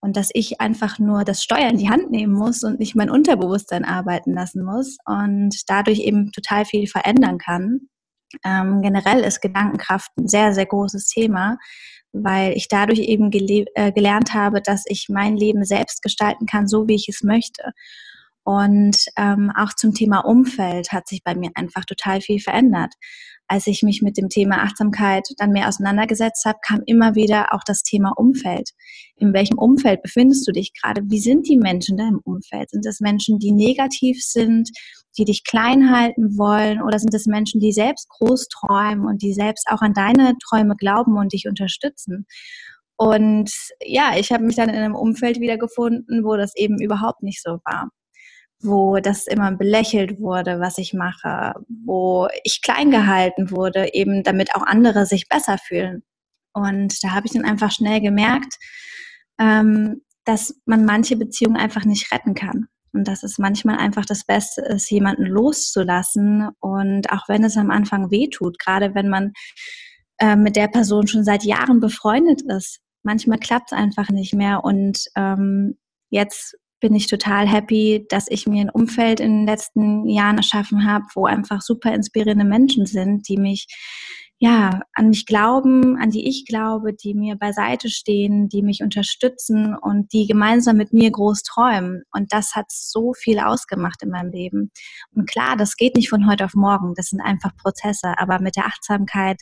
[0.00, 3.10] und dass ich einfach nur das Steuer in die Hand nehmen muss und nicht mein
[3.10, 7.88] Unterbewusstsein arbeiten lassen muss und dadurch eben total viel verändern kann.
[8.44, 11.58] Ähm, generell ist Gedankenkraft ein sehr, sehr großes Thema,
[12.12, 16.88] weil ich dadurch eben äh, gelernt habe, dass ich mein Leben selbst gestalten kann, so
[16.88, 17.72] wie ich es möchte.
[18.46, 22.94] Und ähm, auch zum Thema Umfeld hat sich bei mir einfach total viel verändert.
[23.48, 27.62] Als ich mich mit dem Thema Achtsamkeit dann mehr auseinandergesetzt habe, kam immer wieder auch
[27.66, 28.70] das Thema Umfeld.
[29.16, 31.02] In welchem Umfeld befindest du dich gerade?
[31.06, 32.70] Wie sind die Menschen da im Umfeld?
[32.70, 34.70] Sind es Menschen, die negativ sind,
[35.18, 36.80] die dich klein halten wollen?
[36.82, 40.76] Oder sind es Menschen, die selbst groß träumen und die selbst auch an deine Träume
[40.76, 42.26] glauben und dich unterstützen?
[42.96, 43.50] Und
[43.84, 47.58] ja, ich habe mich dann in einem Umfeld wiedergefunden, wo das eben überhaupt nicht so
[47.64, 47.90] war
[48.62, 54.54] wo das immer belächelt wurde, was ich mache, wo ich klein gehalten wurde, eben damit
[54.54, 56.02] auch andere sich besser fühlen.
[56.52, 58.56] Und da habe ich dann einfach schnell gemerkt,
[59.38, 62.66] ähm, dass man manche Beziehungen einfach nicht retten kann.
[62.92, 66.48] Und dass es manchmal einfach das Beste ist, jemanden loszulassen.
[66.60, 69.32] Und auch wenn es am Anfang weh tut, gerade wenn man
[70.18, 74.64] äh, mit der Person schon seit Jahren befreundet ist, manchmal klappt es einfach nicht mehr.
[74.64, 80.08] Und ähm, jetzt bin ich total happy, dass ich mir ein Umfeld in den letzten
[80.08, 83.66] Jahren erschaffen habe, wo einfach super inspirierende Menschen sind, die mich
[84.38, 89.74] ja, an mich glauben, an die ich glaube, die mir beiseite stehen, die mich unterstützen
[89.74, 92.02] und die gemeinsam mit mir groß träumen.
[92.12, 94.70] Und das hat so viel ausgemacht in meinem Leben.
[95.12, 96.94] Und klar, das geht nicht von heute auf morgen.
[96.94, 98.14] Das sind einfach Prozesse.
[98.18, 99.40] Aber mit der Achtsamkeit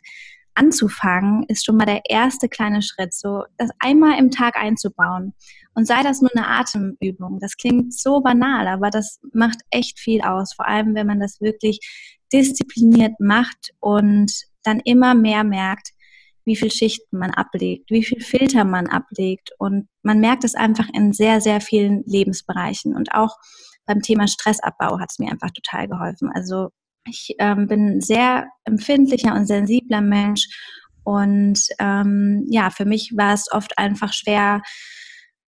[0.54, 5.34] anzufangen, ist schon mal der erste kleine Schritt, so das einmal im Tag einzubauen.
[5.74, 7.40] Und sei das nur eine Atemübung.
[7.40, 10.54] Das klingt so banal, aber das macht echt viel aus.
[10.54, 11.80] Vor allem, wenn man das wirklich
[12.32, 15.90] diszipliniert macht und dann immer mehr merkt,
[16.44, 19.50] wie viel Schichten man ablegt, wie viel Filter man ablegt.
[19.58, 22.94] Und man merkt es einfach in sehr, sehr vielen Lebensbereichen.
[22.94, 23.36] Und auch
[23.86, 26.30] beim Thema Stressabbau hat es mir einfach total geholfen.
[26.34, 26.70] Also
[27.06, 30.46] ich ähm, bin sehr empfindlicher und sensibler Mensch.
[31.04, 34.62] Und ähm, ja, für mich war es oft einfach schwer,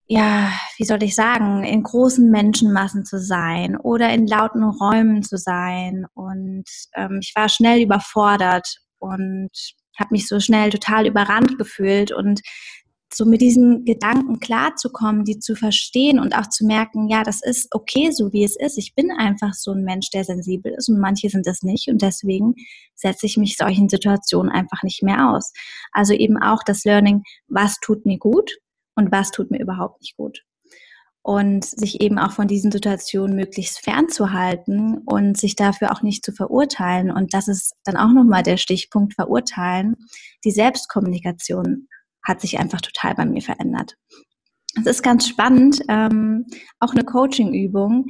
[0.08, 5.36] ja, wie soll ich sagen, in großen Menschenmassen zu sein oder in lauten Räumen zu
[5.36, 6.06] sein.
[6.14, 6.64] Und
[6.94, 9.50] ähm, ich war schnell überfordert und
[9.98, 12.40] habe mich so schnell total überrannt gefühlt und
[13.16, 17.68] so mit diesen Gedanken klarzukommen, die zu verstehen und auch zu merken, ja, das ist
[17.70, 18.76] okay, so wie es ist.
[18.76, 22.02] Ich bin einfach so ein Mensch, der sensibel ist und manche sind es nicht und
[22.02, 22.55] deswegen
[22.94, 25.52] setze ich mich solchen Situationen einfach nicht mehr aus.
[25.92, 28.52] Also eben auch das Learning, was tut mir gut
[28.94, 30.42] und was tut mir überhaupt nicht gut.
[31.22, 36.33] Und sich eben auch von diesen Situationen möglichst fernzuhalten und sich dafür auch nicht zu
[36.33, 37.11] verurteilen.
[37.11, 39.96] Und das ist dann auch nochmal der Stichpunkt verurteilen.
[40.44, 41.88] Die Selbstkommunikation
[42.26, 43.96] hat sich einfach total bei mir verändert.
[44.78, 46.46] Es ist ganz spannend, ähm,
[46.80, 48.06] auch eine Coaching-Übung,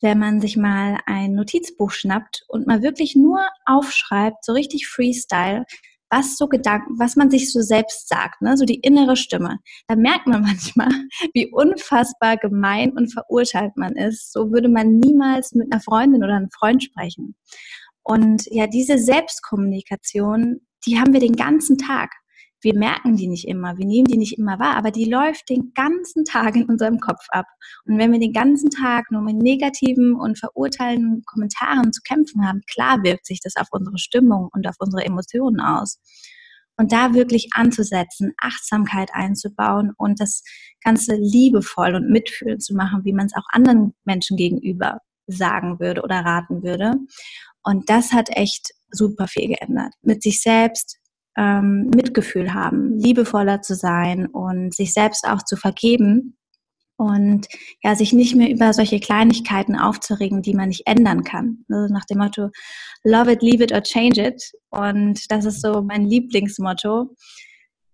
[0.00, 5.64] wenn man sich mal ein Notizbuch schnappt und mal wirklich nur aufschreibt, so richtig Freestyle,
[6.10, 8.56] was so Gedanken, was man sich so selbst sagt, ne?
[8.56, 9.58] so die innere Stimme.
[9.88, 10.88] Da merkt man manchmal,
[11.34, 14.32] wie unfassbar gemein und verurteilt man ist.
[14.32, 17.34] So würde man niemals mit einer Freundin oder einem Freund sprechen.
[18.02, 22.10] Und ja, diese Selbstkommunikation, die haben wir den ganzen Tag
[22.60, 25.72] wir merken die nicht immer, wir nehmen die nicht immer wahr, aber die läuft den
[25.74, 27.46] ganzen Tag in unserem Kopf ab.
[27.84, 32.60] Und wenn wir den ganzen Tag nur mit negativen und verurteilenden Kommentaren zu kämpfen haben,
[32.70, 36.00] klar wirkt sich das auf unsere Stimmung und auf unsere Emotionen aus.
[36.76, 40.42] Und da wirklich anzusetzen, Achtsamkeit einzubauen und das
[40.82, 46.02] Ganze liebevoll und mitfühlend zu machen, wie man es auch anderen Menschen gegenüber sagen würde
[46.02, 46.94] oder raten würde.
[47.64, 49.92] Und das hat echt super viel geändert.
[50.02, 50.98] Mit sich selbst,
[51.38, 56.36] ähm, Mitgefühl haben, liebevoller zu sein und sich selbst auch zu vergeben
[56.96, 57.46] und
[57.82, 61.64] ja, sich nicht mehr über solche Kleinigkeiten aufzuregen, die man nicht ändern kann.
[61.70, 62.50] Also nach dem Motto,
[63.04, 64.50] love it, leave it or change it.
[64.70, 67.14] Und das ist so mein Lieblingsmotto.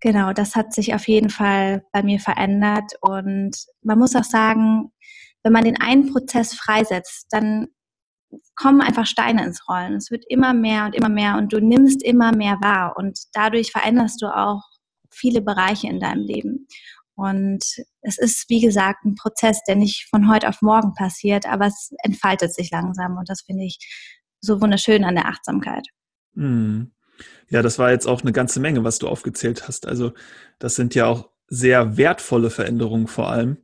[0.00, 2.92] Genau, das hat sich auf jeden Fall bei mir verändert.
[3.02, 3.52] Und
[3.82, 4.90] man muss auch sagen,
[5.42, 7.68] wenn man den einen Prozess freisetzt, dann
[8.56, 9.94] kommen einfach Steine ins Rollen.
[9.94, 13.72] Es wird immer mehr und immer mehr und du nimmst immer mehr wahr und dadurch
[13.72, 14.62] veränderst du auch
[15.10, 16.66] viele Bereiche in deinem Leben.
[17.16, 17.64] Und
[18.00, 21.92] es ist, wie gesagt, ein Prozess, der nicht von heute auf morgen passiert, aber es
[22.02, 23.78] entfaltet sich langsam und das finde ich
[24.40, 25.86] so wunderschön an der Achtsamkeit.
[26.34, 26.90] Mhm.
[27.48, 29.86] Ja, das war jetzt auch eine ganze Menge, was du aufgezählt hast.
[29.86, 30.12] Also
[30.58, 33.58] das sind ja auch sehr wertvolle Veränderungen vor allem.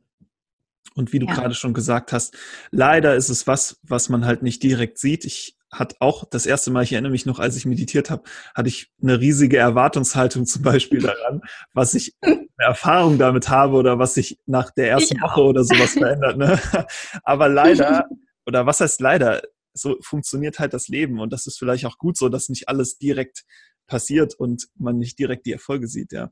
[0.95, 1.33] Und wie du ja.
[1.33, 2.37] gerade schon gesagt hast,
[2.71, 5.23] leider ist es was, was man halt nicht direkt sieht.
[5.25, 8.67] Ich hatte auch das erste Mal, ich erinnere mich noch, als ich meditiert habe, hatte
[8.67, 11.41] ich eine riesige Erwartungshaltung zum Beispiel daran,
[11.73, 15.49] was ich eine Erfahrung damit habe oder was sich nach der ersten ich Woche auch.
[15.49, 16.37] oder sowas verändert.
[16.37, 16.59] Ne?
[17.23, 18.09] Aber leider,
[18.45, 19.41] oder was heißt leider,
[19.73, 22.97] so funktioniert halt das Leben und das ist vielleicht auch gut so, dass nicht alles
[22.97, 23.45] direkt
[23.87, 26.31] passiert und man nicht direkt die Erfolge sieht, ja.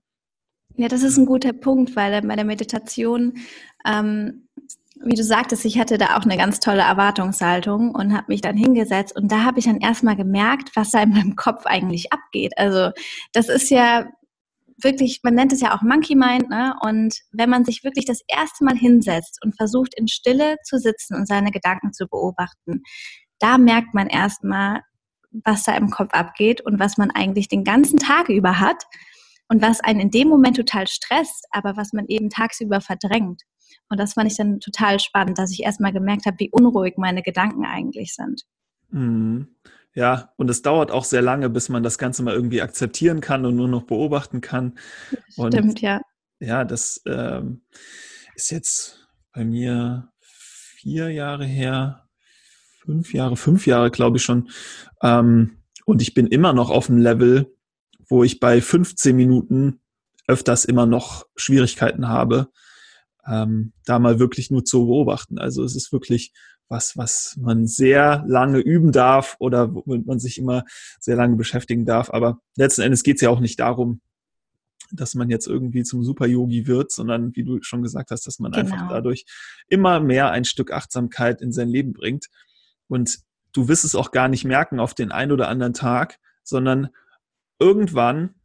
[0.76, 3.40] Ja, das ist ein guter Punkt, weil bei der Meditation
[3.86, 4.48] ähm,
[5.02, 8.58] wie du sagtest, ich hatte da auch eine ganz tolle Erwartungshaltung und habe mich dann
[8.58, 12.54] hingesetzt und da habe ich dann erstmal gemerkt, was da in meinem Kopf eigentlich abgeht.
[12.58, 12.92] Also
[13.32, 14.08] das ist ja
[14.82, 16.74] wirklich, man nennt es ja auch Monkey Mind, ne?
[16.82, 21.16] Und wenn man sich wirklich das erste Mal hinsetzt und versucht in Stille zu sitzen
[21.16, 22.84] und seine Gedanken zu beobachten,
[23.40, 24.82] da merkt man erstmal,
[25.32, 28.84] was da im Kopf abgeht und was man eigentlich den ganzen Tag über hat
[29.50, 33.42] und was einen in dem Moment total stresst, aber was man eben tagsüber verdrängt.
[33.90, 37.24] Und das fand ich dann total spannend, dass ich erstmal gemerkt habe, wie unruhig meine
[37.24, 38.44] Gedanken eigentlich sind.
[38.92, 39.56] Mhm.
[39.96, 43.46] Ja, und es dauert auch sehr lange, bis man das Ganze mal irgendwie akzeptieren kann
[43.46, 44.78] und nur noch beobachten kann.
[45.36, 46.00] Und Stimmt, ja.
[46.40, 47.64] Ja, das ähm,
[48.36, 52.08] ist jetzt bei mir vier Jahre her,
[52.84, 54.50] fünf Jahre, fünf Jahre, glaube ich schon.
[55.02, 57.52] Ähm, und ich bin immer noch auf dem Level,
[58.10, 59.82] wo ich bei 15 Minuten
[60.28, 62.50] öfters immer noch Schwierigkeiten habe,
[63.26, 65.38] ähm, da mal wirklich nur zu beobachten.
[65.38, 66.34] Also es ist wirklich
[66.68, 70.66] was, was man sehr lange üben darf oder womit man sich immer
[71.00, 72.12] sehr lange beschäftigen darf.
[72.12, 74.02] Aber letzten Endes geht es ja auch nicht darum,
[74.92, 78.52] dass man jetzt irgendwie zum Super-Yogi wird, sondern wie du schon gesagt hast, dass man
[78.52, 78.66] genau.
[78.66, 79.26] einfach dadurch
[79.68, 82.28] immer mehr ein Stück Achtsamkeit in sein Leben bringt.
[82.88, 83.20] Und
[83.52, 86.90] du wirst es auch gar nicht merken auf den einen oder anderen Tag, sondern
[87.60, 88.36] irgendwann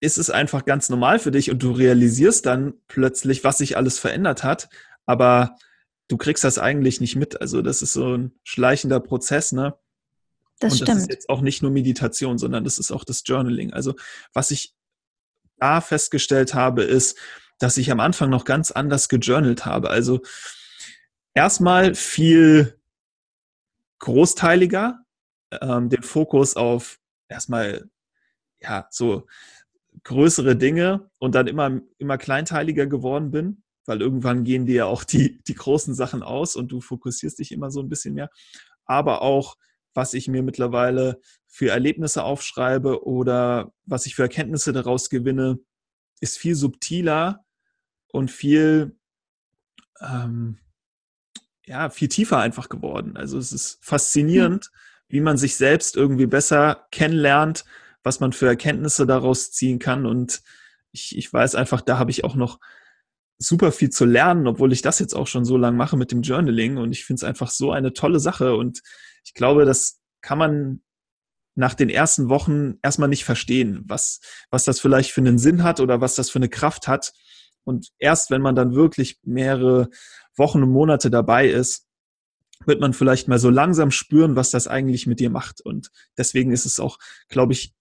[0.00, 3.98] ist es einfach ganz normal für dich und du realisierst dann plötzlich, was sich alles
[3.98, 4.68] verändert hat,
[5.06, 5.56] aber
[6.06, 7.40] du kriegst das eigentlich nicht mit.
[7.40, 9.76] Also das ist so ein schleichender Prozess, ne?
[10.60, 10.88] Das und stimmt.
[10.88, 13.72] Das ist jetzt auch nicht nur Meditation, sondern das ist auch das Journaling.
[13.72, 13.94] Also
[14.32, 14.74] was ich
[15.58, 17.18] da festgestellt habe, ist,
[17.58, 19.90] dass ich am Anfang noch ganz anders gejournalt habe.
[19.90, 20.20] Also
[21.34, 22.78] erstmal viel
[23.98, 25.04] großteiliger,
[25.60, 26.97] ähm, den Fokus auf
[27.28, 27.90] erstmal
[28.60, 29.26] ja so
[30.04, 35.04] größere Dinge und dann immer, immer kleinteiliger geworden bin, weil irgendwann gehen dir ja auch
[35.04, 38.30] die, die großen Sachen aus und du fokussierst dich immer so ein bisschen mehr.
[38.84, 39.56] Aber auch,
[39.94, 45.58] was ich mir mittlerweile für Erlebnisse aufschreibe oder was ich für Erkenntnisse daraus gewinne,
[46.20, 47.44] ist viel subtiler
[48.12, 48.96] und viel,
[50.00, 50.58] ähm,
[51.64, 53.16] ja, viel tiefer einfach geworden.
[53.16, 54.78] Also es ist faszinierend, mhm.
[55.08, 57.64] Wie man sich selbst irgendwie besser kennenlernt,
[58.02, 60.06] was man für Erkenntnisse daraus ziehen kann.
[60.06, 60.42] Und
[60.92, 62.58] ich, ich weiß einfach, da habe ich auch noch
[63.38, 66.22] super viel zu lernen, obwohl ich das jetzt auch schon so lange mache mit dem
[66.22, 66.76] Journaling.
[66.76, 68.56] Und ich finde es einfach so eine tolle Sache.
[68.56, 68.82] Und
[69.24, 70.82] ich glaube, das kann man
[71.54, 75.80] nach den ersten Wochen erstmal nicht verstehen, was, was das vielleicht für einen Sinn hat
[75.80, 77.12] oder was das für eine Kraft hat.
[77.64, 79.88] Und erst wenn man dann wirklich mehrere
[80.36, 81.87] Wochen und Monate dabei ist,
[82.66, 85.60] wird man vielleicht mal so langsam spüren, was das eigentlich mit dir macht.
[85.60, 86.98] Und deswegen ist es auch,
[87.28, 87.74] glaube ich,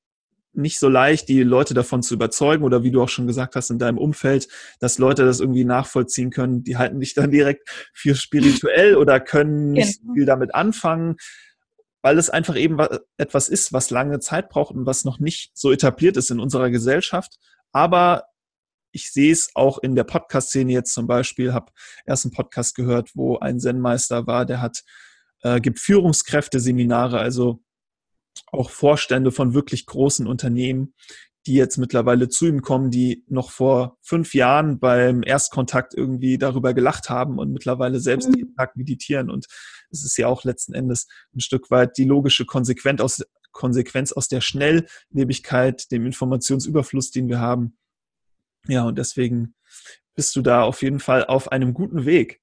[0.53, 3.69] nicht so leicht, die Leute davon zu überzeugen oder wie du auch schon gesagt hast
[3.69, 4.47] in deinem Umfeld,
[4.79, 6.63] dass Leute das irgendwie nachvollziehen können.
[6.63, 10.13] Die halten dich dann direkt für spirituell oder können nicht genau.
[10.13, 11.17] viel damit anfangen,
[12.01, 12.77] weil es einfach eben
[13.17, 16.71] etwas ist, was lange Zeit braucht und was noch nicht so etabliert ist in unserer
[16.71, 17.37] Gesellschaft.
[17.71, 18.23] Aber
[18.97, 21.71] ich sehe es auch in der Podcast-Szene jetzt zum Beispiel, habe
[22.07, 24.83] erst einen Podcast gehört, wo ein Zen-Meister war, der hat,
[25.43, 27.63] äh, gibt Führungskräfte-Seminare, also
[28.47, 30.95] auch Vorstände von wirklich großen Unternehmen,
[31.45, 36.73] die jetzt mittlerweile zu ihm kommen, die noch vor fünf Jahren beim Erstkontakt irgendwie darüber
[36.73, 38.35] gelacht haben und mittlerweile selbst mhm.
[38.35, 39.29] jeden Tag meditieren.
[39.29, 39.45] Und
[39.91, 44.27] es ist ja auch letzten Endes ein Stück weit die logische Konsequenz aus, Konsequenz aus
[44.27, 47.77] der Schnelllebigkeit, dem Informationsüberfluss, den wir haben.
[48.67, 49.55] Ja, und deswegen
[50.15, 52.41] bist du da auf jeden Fall auf einem guten Weg.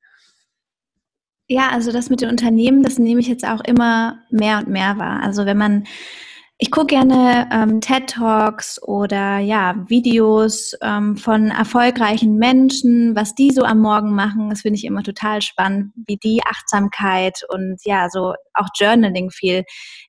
[1.46, 4.96] Ja, also das mit den Unternehmen, das nehme ich jetzt auch immer mehr und mehr
[4.96, 5.22] wahr.
[5.22, 5.86] Also wenn man,
[6.64, 13.50] ich gucke gerne ähm, TED Talks oder ja Videos ähm, von erfolgreichen Menschen, was die
[13.50, 14.48] so am Morgen machen.
[14.48, 19.64] Das finde ich immer total spannend, wie die Achtsamkeit und ja so auch Journaling viel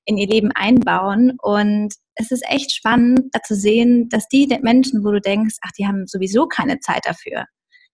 [0.06, 1.34] in ihr Leben einbauen.
[1.42, 5.72] Und es ist echt spannend da zu sehen, dass die Menschen, wo du denkst, ach,
[5.78, 7.44] die haben sowieso keine Zeit dafür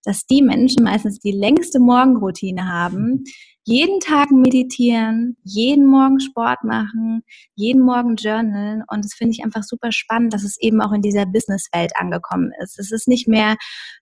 [0.04, 3.24] dass die Menschen meistens die längste Morgenroutine haben,
[3.64, 8.84] jeden Tag meditieren, jeden Morgen Sport machen, jeden Morgen journalen.
[8.88, 12.52] Und das finde ich einfach super spannend, dass es eben auch in dieser Businesswelt angekommen
[12.62, 12.80] ist.
[12.80, 13.56] Es ist nicht mehr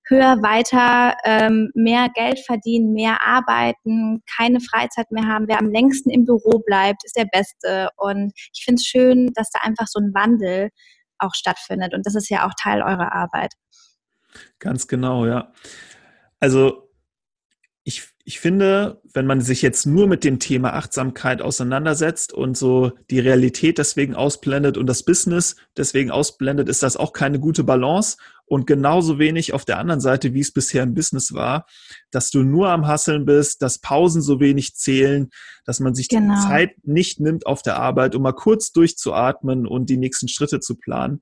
[0.07, 5.47] höher, weiter, ähm, mehr Geld verdienen, mehr arbeiten, keine Freizeit mehr haben.
[5.47, 7.89] Wer am längsten im Büro bleibt, ist der Beste.
[7.97, 10.70] Und ich finde es schön, dass da einfach so ein Wandel
[11.18, 11.93] auch stattfindet.
[11.93, 13.53] Und das ist ja auch Teil eurer Arbeit.
[14.60, 15.51] Ganz genau, ja.
[16.39, 16.89] Also
[18.26, 23.20] ich, finde, wenn man sich jetzt nur mit dem Thema Achtsamkeit auseinandersetzt und so die
[23.20, 28.65] Realität deswegen ausblendet und das Business deswegen ausblendet, ist das auch keine gute Balance und
[28.65, 31.67] genauso wenig auf der anderen Seite, wie es bisher im Business war,
[32.11, 35.30] dass du nur am Hasseln bist, dass Pausen so wenig zählen,
[35.65, 36.34] dass man sich genau.
[36.34, 40.59] die Zeit nicht nimmt auf der Arbeit, um mal kurz durchzuatmen und die nächsten Schritte
[40.59, 41.22] zu planen.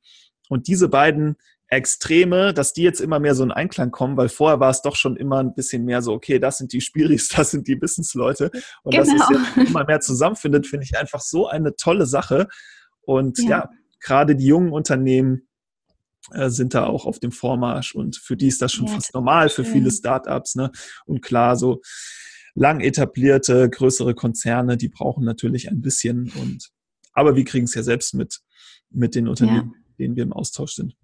[0.50, 1.36] Und diese beiden
[1.70, 4.96] Extreme, dass die jetzt immer mehr so in Einklang kommen, weil vorher war es doch
[4.96, 8.52] schon immer ein bisschen mehr so, okay, das sind die Spiris, das sind die Businessleute.
[8.84, 9.04] Und genau.
[9.04, 12.48] dass es jetzt immer mehr zusammenfindet, finde ich einfach so eine tolle Sache.
[13.02, 15.48] Und ja, ja gerade die jungen Unternehmen
[16.32, 19.14] äh, sind da auch auf dem Vormarsch und für die ist das schon ja, fast
[19.14, 20.56] normal, für viele Startups.
[20.56, 20.72] Ne?
[21.06, 21.82] Und klar, so
[22.54, 26.70] lang etablierte, größere Konzerne, die brauchen natürlich ein bisschen und
[27.14, 28.42] aber wir kriegen es ja selbst mit,
[28.92, 29.96] mit den Unternehmen, ja.
[30.00, 30.96] denen wir im Austausch sind.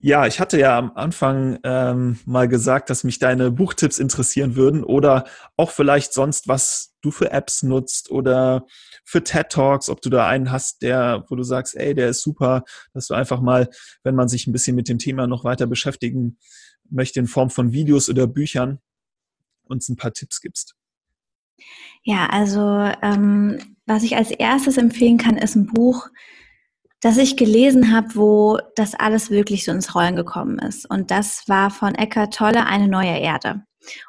[0.00, 4.84] Ja, ich hatte ja am Anfang ähm, mal gesagt, dass mich deine Buchtipps interessieren würden
[4.84, 5.24] oder
[5.56, 8.64] auch vielleicht sonst, was du für Apps nutzt oder
[9.04, 12.22] für TED Talks, ob du da einen hast, der, wo du sagst, ey, der ist
[12.22, 13.68] super, dass du einfach mal,
[14.04, 16.38] wenn man sich ein bisschen mit dem Thema noch weiter beschäftigen
[16.88, 18.78] möchte, in Form von Videos oder Büchern,
[19.64, 20.76] uns ein paar Tipps gibst.
[22.04, 26.08] Ja, also ähm, was ich als erstes empfehlen kann, ist ein Buch,
[27.00, 30.88] das ich gelesen habe, wo das alles wirklich so ins Rollen gekommen ist.
[30.90, 33.62] Und das war von Eckart Tolle, Eine neue Erde.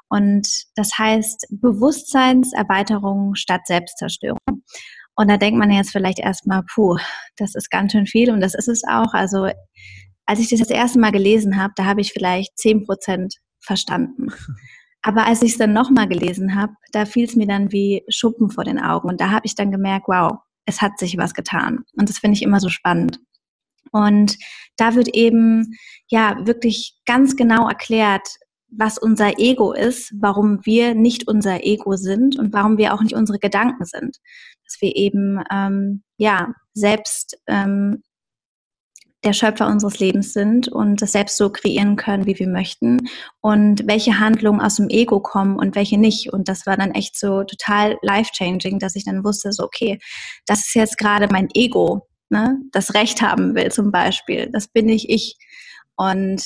[0.10, 4.40] Und das heißt Bewusstseinserweiterung statt Selbstzerstörung.
[5.16, 6.98] Und da denkt man jetzt vielleicht erstmal, puh,
[7.38, 9.14] das ist ganz schön viel und das ist es auch.
[9.14, 9.50] Also
[10.26, 14.28] als ich das das erste Mal gelesen habe, da habe ich vielleicht zehn Prozent verstanden.
[15.02, 18.50] Aber als ich es dann nochmal gelesen habe, da fiel es mir dann wie Schuppen
[18.50, 19.08] vor den Augen.
[19.08, 20.40] Und da habe ich dann gemerkt, wow,
[20.70, 21.84] es hat sich was getan.
[21.98, 23.20] Und das finde ich immer so spannend.
[23.92, 24.38] Und
[24.78, 25.76] da wird eben
[26.08, 28.28] ja wirklich ganz genau erklärt,
[28.72, 33.16] was unser Ego ist, warum wir nicht unser Ego sind und warum wir auch nicht
[33.16, 34.18] unsere Gedanken sind.
[34.64, 38.04] Dass wir eben ähm, ja selbst ähm,
[39.24, 43.10] der Schöpfer unseres Lebens sind und das selbst so kreieren können, wie wir möchten
[43.42, 46.32] und welche Handlungen aus dem Ego kommen und welche nicht.
[46.32, 50.00] Und das war dann echt so total life-changing, dass ich dann wusste, so, okay,
[50.46, 54.50] das ist jetzt gerade mein Ego, ne, das Recht haben will zum Beispiel.
[54.52, 55.36] Das bin ich ich.
[55.98, 56.42] Und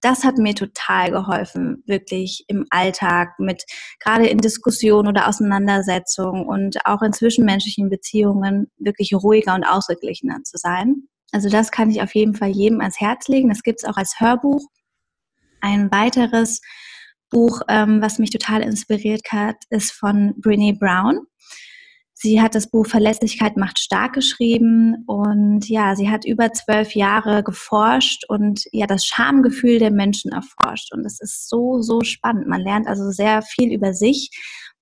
[0.00, 3.64] das hat mir total geholfen, wirklich im Alltag mit,
[4.00, 10.58] gerade in Diskussionen oder Auseinandersetzungen und auch in zwischenmenschlichen Beziehungen wirklich ruhiger und ausgeglichener zu
[10.58, 11.08] sein.
[11.34, 13.48] Also das kann ich auf jeden Fall jedem ans Herz legen.
[13.48, 14.64] Das gibt es auch als Hörbuch.
[15.60, 16.60] Ein weiteres
[17.28, 21.26] Buch, ähm, was mich total inspiriert hat, ist von Brene Brown.
[22.12, 27.42] Sie hat das Buch Verlässlichkeit macht stark geschrieben und ja, sie hat über zwölf Jahre
[27.42, 30.94] geforscht und ja das Schamgefühl der Menschen erforscht.
[30.94, 32.46] Und das ist so, so spannend.
[32.46, 34.30] Man lernt also sehr viel über sich,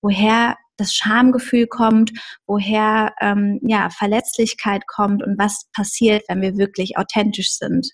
[0.03, 2.13] woher das Schamgefühl kommt,
[2.47, 7.89] woher ähm, ja Verletzlichkeit kommt und was passiert, wenn wir wirklich authentisch sind.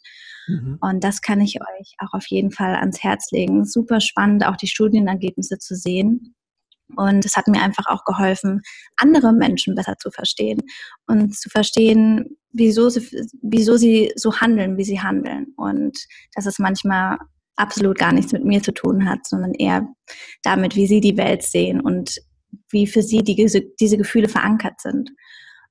[0.48, 0.78] Mhm.
[0.80, 3.64] Und das kann ich euch auch auf jeden Fall ans Herz legen.
[3.64, 6.34] Super spannend, auch die Studienergebnisse zu sehen.
[6.96, 8.62] Und es hat mir einfach auch geholfen,
[8.96, 10.62] andere Menschen besser zu verstehen
[11.06, 13.06] und zu verstehen, wieso sie,
[13.42, 15.52] wieso sie so handeln, wie sie handeln.
[15.56, 15.98] Und
[16.34, 17.18] dass es manchmal
[17.58, 19.86] absolut gar nichts mit mir zu tun hat, sondern eher
[20.42, 22.18] damit, wie sie die Welt sehen und
[22.70, 23.34] wie für sie die,
[23.80, 25.10] diese Gefühle verankert sind.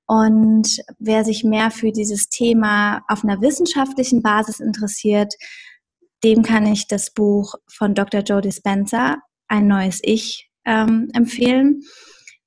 [0.06, 5.34] Und wer sich mehr für dieses Thema auf einer wissenschaftlichen Basis interessiert,
[6.24, 8.22] dem kann ich das Buch von Dr.
[8.22, 9.18] Joe Dispenza,
[9.48, 11.82] Ein neues Ich, ähm, empfehlen.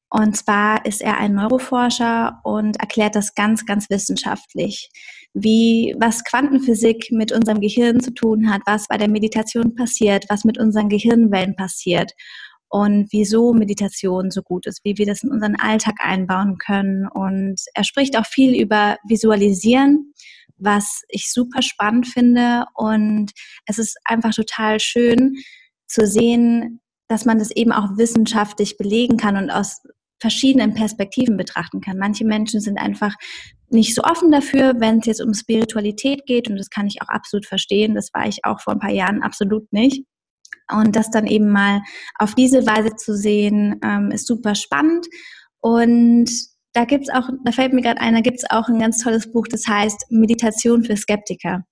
[0.08, 4.90] Und zwar ist er ein Neuroforscher und erklärt das ganz, ganz wissenschaftlich,
[5.32, 10.44] wie, was Quantenphysik mit unserem Gehirn zu tun hat, was bei der Meditation passiert, was
[10.44, 12.12] mit unseren Gehirnwellen passiert
[12.70, 17.08] und wieso Meditation so gut ist, wie wir das in unseren Alltag einbauen können.
[17.08, 20.14] Und er spricht auch viel über Visualisieren,
[20.56, 22.64] was ich super spannend finde.
[22.74, 23.32] Und
[23.66, 25.34] es ist einfach total schön
[25.88, 29.82] zu sehen, dass man das eben auch wissenschaftlich belegen kann und aus
[30.20, 31.98] verschiedenen Perspektiven betrachten kann.
[31.98, 33.14] Manche Menschen sind einfach
[33.72, 37.08] nicht so offen dafür, wenn es jetzt um Spiritualität geht und das kann ich auch
[37.08, 37.94] absolut verstehen.
[37.94, 40.04] Das war ich auch vor ein paar Jahren absolut nicht.
[40.70, 41.80] Und das dann eben mal
[42.18, 45.06] auf diese Weise zu sehen, ähm, ist super spannend.
[45.60, 46.30] Und
[46.72, 49.46] da gibt's auch, da fällt mir gerade ein, da gibt's auch ein ganz tolles Buch,
[49.48, 51.64] das heißt Meditation für Skeptiker.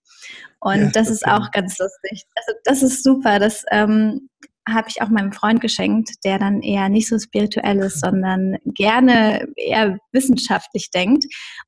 [0.61, 2.25] Und ja, das, das, ist auch ganz lustig.
[2.35, 3.39] Also das ist super.
[3.39, 4.29] Das ähm,
[4.73, 9.47] habe ich auch meinem Freund geschenkt, der dann eher nicht so spirituell ist, sondern gerne
[9.57, 11.25] eher wissenschaftlich denkt.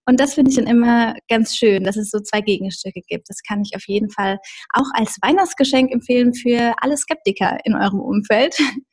[0.07, 3.29] Und das finde ich dann immer ganz schön, dass es so zwei Gegenstücke gibt.
[3.29, 4.39] Das kann ich auf jeden Fall
[4.75, 8.57] auch als Weihnachtsgeschenk empfehlen für alle Skeptiker in eurem Umfeld.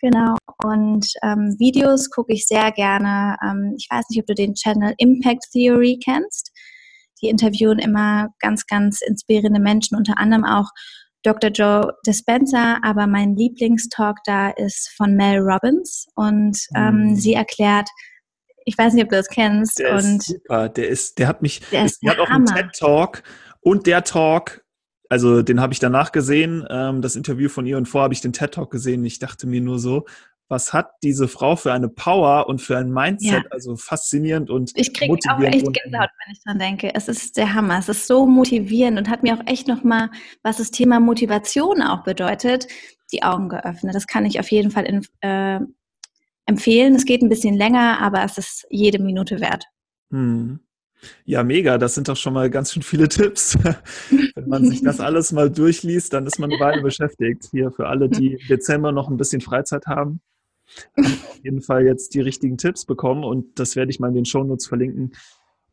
[0.00, 0.36] Genau.
[0.64, 3.36] Und ähm, Videos gucke ich sehr gerne.
[3.42, 6.52] Ähm, ich weiß nicht, ob du den Channel Impact Theory kennst.
[7.20, 10.70] Die interviewen immer ganz, ganz inspirierende Menschen, unter anderem auch
[11.22, 11.50] Dr.
[11.50, 17.16] Joe Dispenza, aber mein Lieblingstalk da ist von Mel Robbins und ähm, mm.
[17.16, 17.88] sie erklärt,
[18.64, 19.78] ich weiß nicht, ob du das kennst.
[19.78, 22.46] Der und ist super, der ist, der hat mich, der, ist der hat auch einen
[22.46, 23.22] TED-Talk
[23.60, 24.64] und der Talk,
[25.08, 28.20] also den habe ich danach gesehen, ähm, das Interview von ihr und vorher habe ich
[28.20, 29.04] den TED-Talk gesehen.
[29.04, 30.04] Ich dachte mir nur so,
[30.48, 33.50] was hat diese Frau für eine Power und für ein Mindset, ja.
[33.50, 36.94] also faszinierend und Ich kriege auch echt Gänsehaut, wenn ich dran denke.
[36.94, 37.78] Es ist der Hammer.
[37.78, 40.10] Es ist so motivierend und hat mir auch echt nochmal,
[40.42, 42.66] was das Thema Motivation auch bedeutet,
[43.12, 43.94] die Augen geöffnet.
[43.94, 45.60] Das kann ich auf jeden Fall in, äh,
[46.46, 46.94] empfehlen.
[46.94, 49.64] Es geht ein bisschen länger, aber es ist jede Minute wert.
[50.10, 50.60] Hm.
[51.24, 51.78] Ja, mega.
[51.78, 53.56] Das sind doch schon mal ganz schön viele Tipps.
[54.34, 57.48] Wenn man sich das alles mal durchliest, dann ist man eine Weile beschäftigt.
[57.50, 60.20] Hier für alle, die im Dezember noch ein bisschen Freizeit haben haben
[60.96, 64.24] auf jeden Fall jetzt die richtigen Tipps bekommen und das werde ich mal in den
[64.24, 65.12] Shownotes verlinken.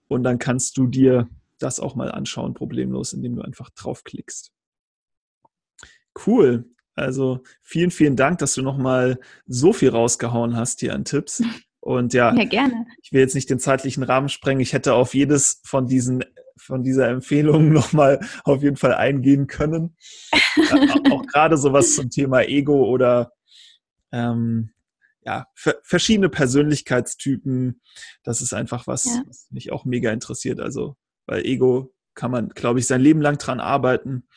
[0.07, 4.51] Und dann kannst du dir das auch mal anschauen, problemlos, indem du einfach draufklickst.
[6.25, 6.65] Cool.
[6.95, 11.43] Also vielen, vielen Dank, dass du nochmal so viel rausgehauen hast hier an Tipps.
[11.81, 12.87] Und ja, ja, gerne.
[13.01, 14.61] ich will jetzt nicht den zeitlichen Rahmen sprengen.
[14.61, 16.23] Ich hätte auf jedes von diesen
[16.57, 19.95] von dieser Empfehlung nochmal auf jeden Fall eingehen können.
[21.11, 23.33] auch gerade sowas zum Thema Ego oder
[24.11, 24.71] ähm,
[25.25, 27.81] ja, verschiedene Persönlichkeitstypen.
[28.23, 29.23] Das ist einfach was, ja.
[29.27, 30.59] was mich auch mega interessiert.
[30.59, 30.95] Also,
[31.25, 34.27] weil Ego kann man, glaube ich, sein Leben lang dran arbeiten.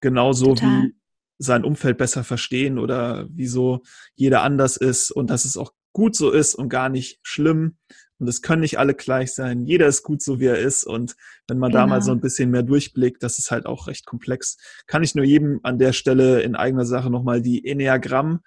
[0.00, 0.68] Genauso Total.
[0.68, 0.94] wie
[1.38, 3.82] sein Umfeld besser verstehen oder wieso
[4.14, 7.78] jeder anders ist und dass es auch gut so ist und gar nicht schlimm.
[8.18, 9.64] Und es können nicht alle gleich sein.
[9.66, 10.84] Jeder ist gut so, wie er ist.
[10.84, 11.16] Und
[11.48, 11.82] wenn man genau.
[11.82, 12.18] da mal so genau.
[12.18, 14.56] ein bisschen mehr durchblickt, das ist halt auch recht komplex.
[14.86, 18.40] Kann ich nur jedem an der Stelle in eigener Sache nochmal die Enneagramm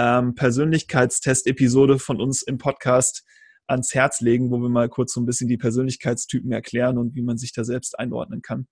[0.00, 3.22] ähm, Persönlichkeitstest-Episode von uns im Podcast
[3.66, 7.22] ans Herz legen, wo wir mal kurz so ein bisschen die Persönlichkeitstypen erklären und wie
[7.22, 8.66] man sich da selbst einordnen kann.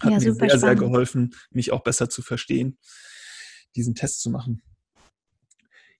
[0.00, 0.60] Hat ja, mir sehr, spannend.
[0.60, 2.78] sehr geholfen, mich auch besser zu verstehen,
[3.74, 4.62] diesen Test zu machen.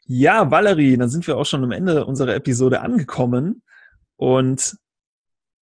[0.06, 3.62] Ja, Valerie, dann sind wir auch schon am Ende unserer Episode angekommen.
[4.16, 4.76] Und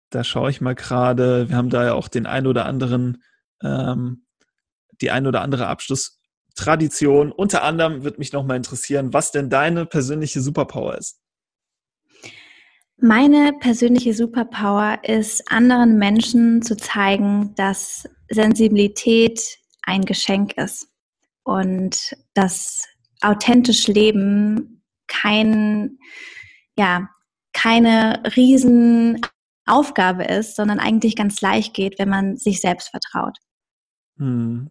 [0.09, 3.23] da schaue ich mal gerade, wir haben da ja auch den ein oder anderen,
[3.63, 4.25] ähm,
[4.99, 6.20] die ein oder andere Abschluss,
[6.56, 7.32] Tradition.
[7.32, 11.20] Unter anderem wird mich nochmal interessieren, was denn deine persönliche Superpower ist.
[12.97, 19.41] Meine persönliche Superpower ist, anderen Menschen zu zeigen, dass Sensibilität
[19.82, 20.88] ein Geschenk ist
[21.43, 22.88] und dass
[23.22, 25.97] authentisch Leben kein,
[26.78, 27.10] ja,
[27.54, 33.38] keine Riesenaufgabe ist, sondern eigentlich ganz leicht geht, wenn man sich selbst vertraut.
[34.18, 34.70] Hm.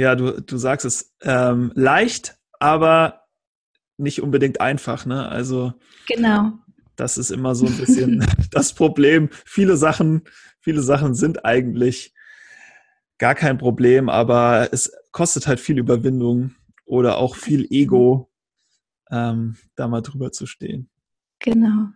[0.00, 3.26] Ja, du, du sagst es ähm, leicht, aber
[3.98, 5.28] nicht unbedingt einfach, ne?
[5.28, 5.74] Also
[6.08, 6.52] genau.
[6.96, 9.28] Das ist immer so ein bisschen das Problem.
[9.44, 10.22] Viele Sachen,
[10.58, 12.14] viele Sachen sind eigentlich
[13.18, 16.54] gar kein Problem, aber es kostet halt viel Überwindung
[16.86, 18.32] oder auch viel Ego,
[19.10, 20.88] ähm, da mal drüber zu stehen.
[21.40, 21.88] Genau.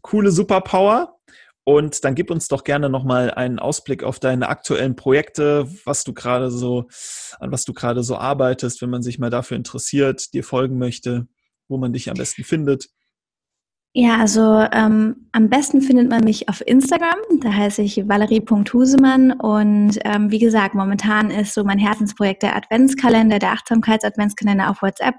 [0.00, 1.20] Coole Superpower.
[1.64, 6.12] Und dann gib uns doch gerne nochmal einen Ausblick auf deine aktuellen Projekte, was du
[6.12, 6.88] gerade so,
[7.40, 11.26] an was du gerade so arbeitest, wenn man sich mal dafür interessiert, dir folgen möchte,
[11.68, 12.90] wo man dich am besten findet.
[13.96, 17.14] Ja, also ähm, am besten findet man mich auf Instagram.
[17.40, 19.30] Da heiße ich valerie.husemann.
[19.30, 25.14] Und ähm, wie gesagt, momentan ist so mein Herzensprojekt der Adventskalender, der Achtsamkeits-Adventskalender auf WhatsApp.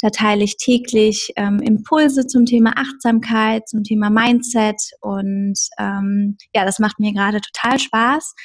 [0.00, 4.80] Da teile ich täglich ähm, Impulse zum Thema Achtsamkeit, zum Thema Mindset.
[5.00, 8.36] Und ähm, ja, das macht mir gerade total Spaß.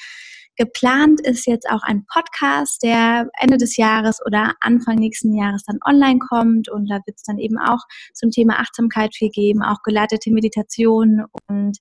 [0.57, 5.77] Geplant ist jetzt auch ein Podcast, der Ende des Jahres oder Anfang nächsten Jahres dann
[5.87, 6.67] online kommt.
[6.69, 7.79] Und da wird es dann eben auch
[8.13, 11.25] zum Thema Achtsamkeit viel geben, auch geleitete Meditation.
[11.47, 11.77] Und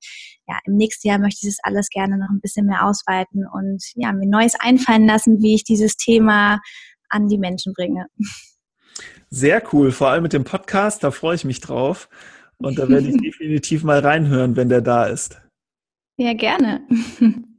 [0.46, 3.82] ja, im nächsten Jahr möchte ich das alles gerne noch ein bisschen mehr ausweiten und
[3.94, 6.60] ja, mir Neues einfallen lassen, wie ich dieses Thema
[7.08, 8.06] an die Menschen bringe.
[9.30, 12.10] Sehr cool, vor allem mit dem Podcast, da freue ich mich drauf.
[12.58, 15.40] Und da werde ich definitiv mal reinhören, wenn der da ist.
[16.18, 16.82] Ja, gerne.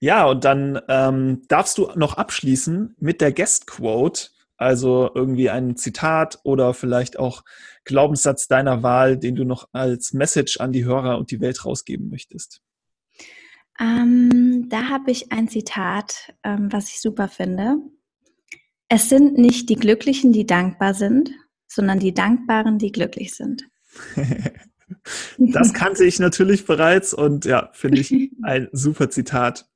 [0.00, 5.76] Ja, und dann ähm, darfst du noch abschließen mit der Guest Quote, also irgendwie ein
[5.76, 7.42] Zitat oder vielleicht auch
[7.84, 12.08] Glaubenssatz deiner Wahl, den du noch als Message an die Hörer und die Welt rausgeben
[12.08, 12.62] möchtest.
[13.78, 17.76] Ähm, da habe ich ein Zitat, ähm, was ich super finde.
[18.88, 21.30] Es sind nicht die Glücklichen, die dankbar sind,
[21.66, 23.64] sondern die Dankbaren, die glücklich sind.
[25.38, 29.69] das kannte ich natürlich bereits und ja, finde ich ein super Zitat.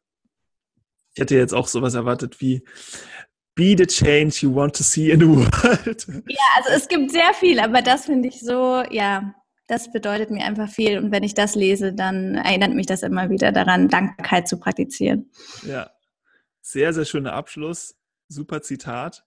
[1.15, 2.65] Ich hätte jetzt auch sowas erwartet wie
[3.55, 6.07] Be the change you want to see in the world.
[6.29, 9.33] Ja, also es gibt sehr viel, aber das finde ich so, ja,
[9.69, 10.99] das bedeutet mir einfach viel.
[10.99, 15.31] Und wenn ich das lese, dann erinnert mich das immer wieder daran, Dankbarkeit zu praktizieren.
[15.63, 15.91] Ja,
[16.63, 17.97] sehr, sehr schöner Abschluss.
[18.29, 19.25] Super Zitat.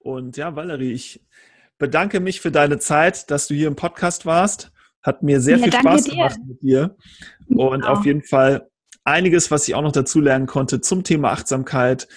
[0.00, 1.24] Und ja, Valerie, ich
[1.78, 4.72] bedanke mich für deine Zeit, dass du hier im Podcast warst.
[5.02, 6.10] Hat mir sehr ja, viel Spaß dir.
[6.10, 6.96] gemacht mit dir.
[7.48, 7.92] Und genau.
[7.92, 8.68] auf jeden Fall
[9.06, 12.08] einiges, was ich auch noch dazu lernen konnte zum Thema Achtsamkeit.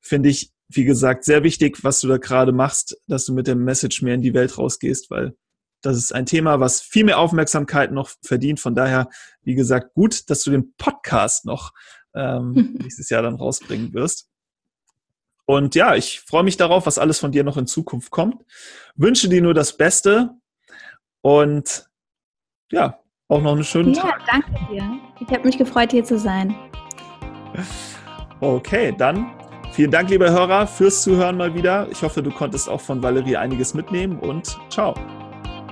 [0.00, 3.64] Finde ich, wie gesagt, sehr wichtig, was du da gerade machst, dass du mit dem
[3.64, 5.34] Message mehr in die Welt rausgehst, weil
[5.82, 8.60] das ist ein Thema, was viel mehr Aufmerksamkeit noch verdient.
[8.60, 9.08] Von daher,
[9.42, 11.72] wie gesagt, gut, dass du den Podcast noch
[12.14, 14.28] ähm, nächstes Jahr dann rausbringen wirst.
[15.44, 18.44] Und ja, ich freue mich darauf, was alles von dir noch in Zukunft kommt.
[18.96, 20.30] Wünsche dir nur das Beste
[21.20, 21.88] und
[22.72, 22.98] ja,
[23.28, 24.20] auch noch einen schönen ja, Tag.
[24.20, 24.98] Ja, danke dir.
[25.20, 26.54] Ich habe mich gefreut, hier zu sein.
[28.40, 29.30] Okay, dann
[29.72, 31.88] vielen Dank, liebe Hörer, fürs Zuhören mal wieder.
[31.90, 34.94] Ich hoffe, du konntest auch von Valerie einiges mitnehmen und ciao.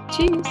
[0.08, 0.42] Tschüss.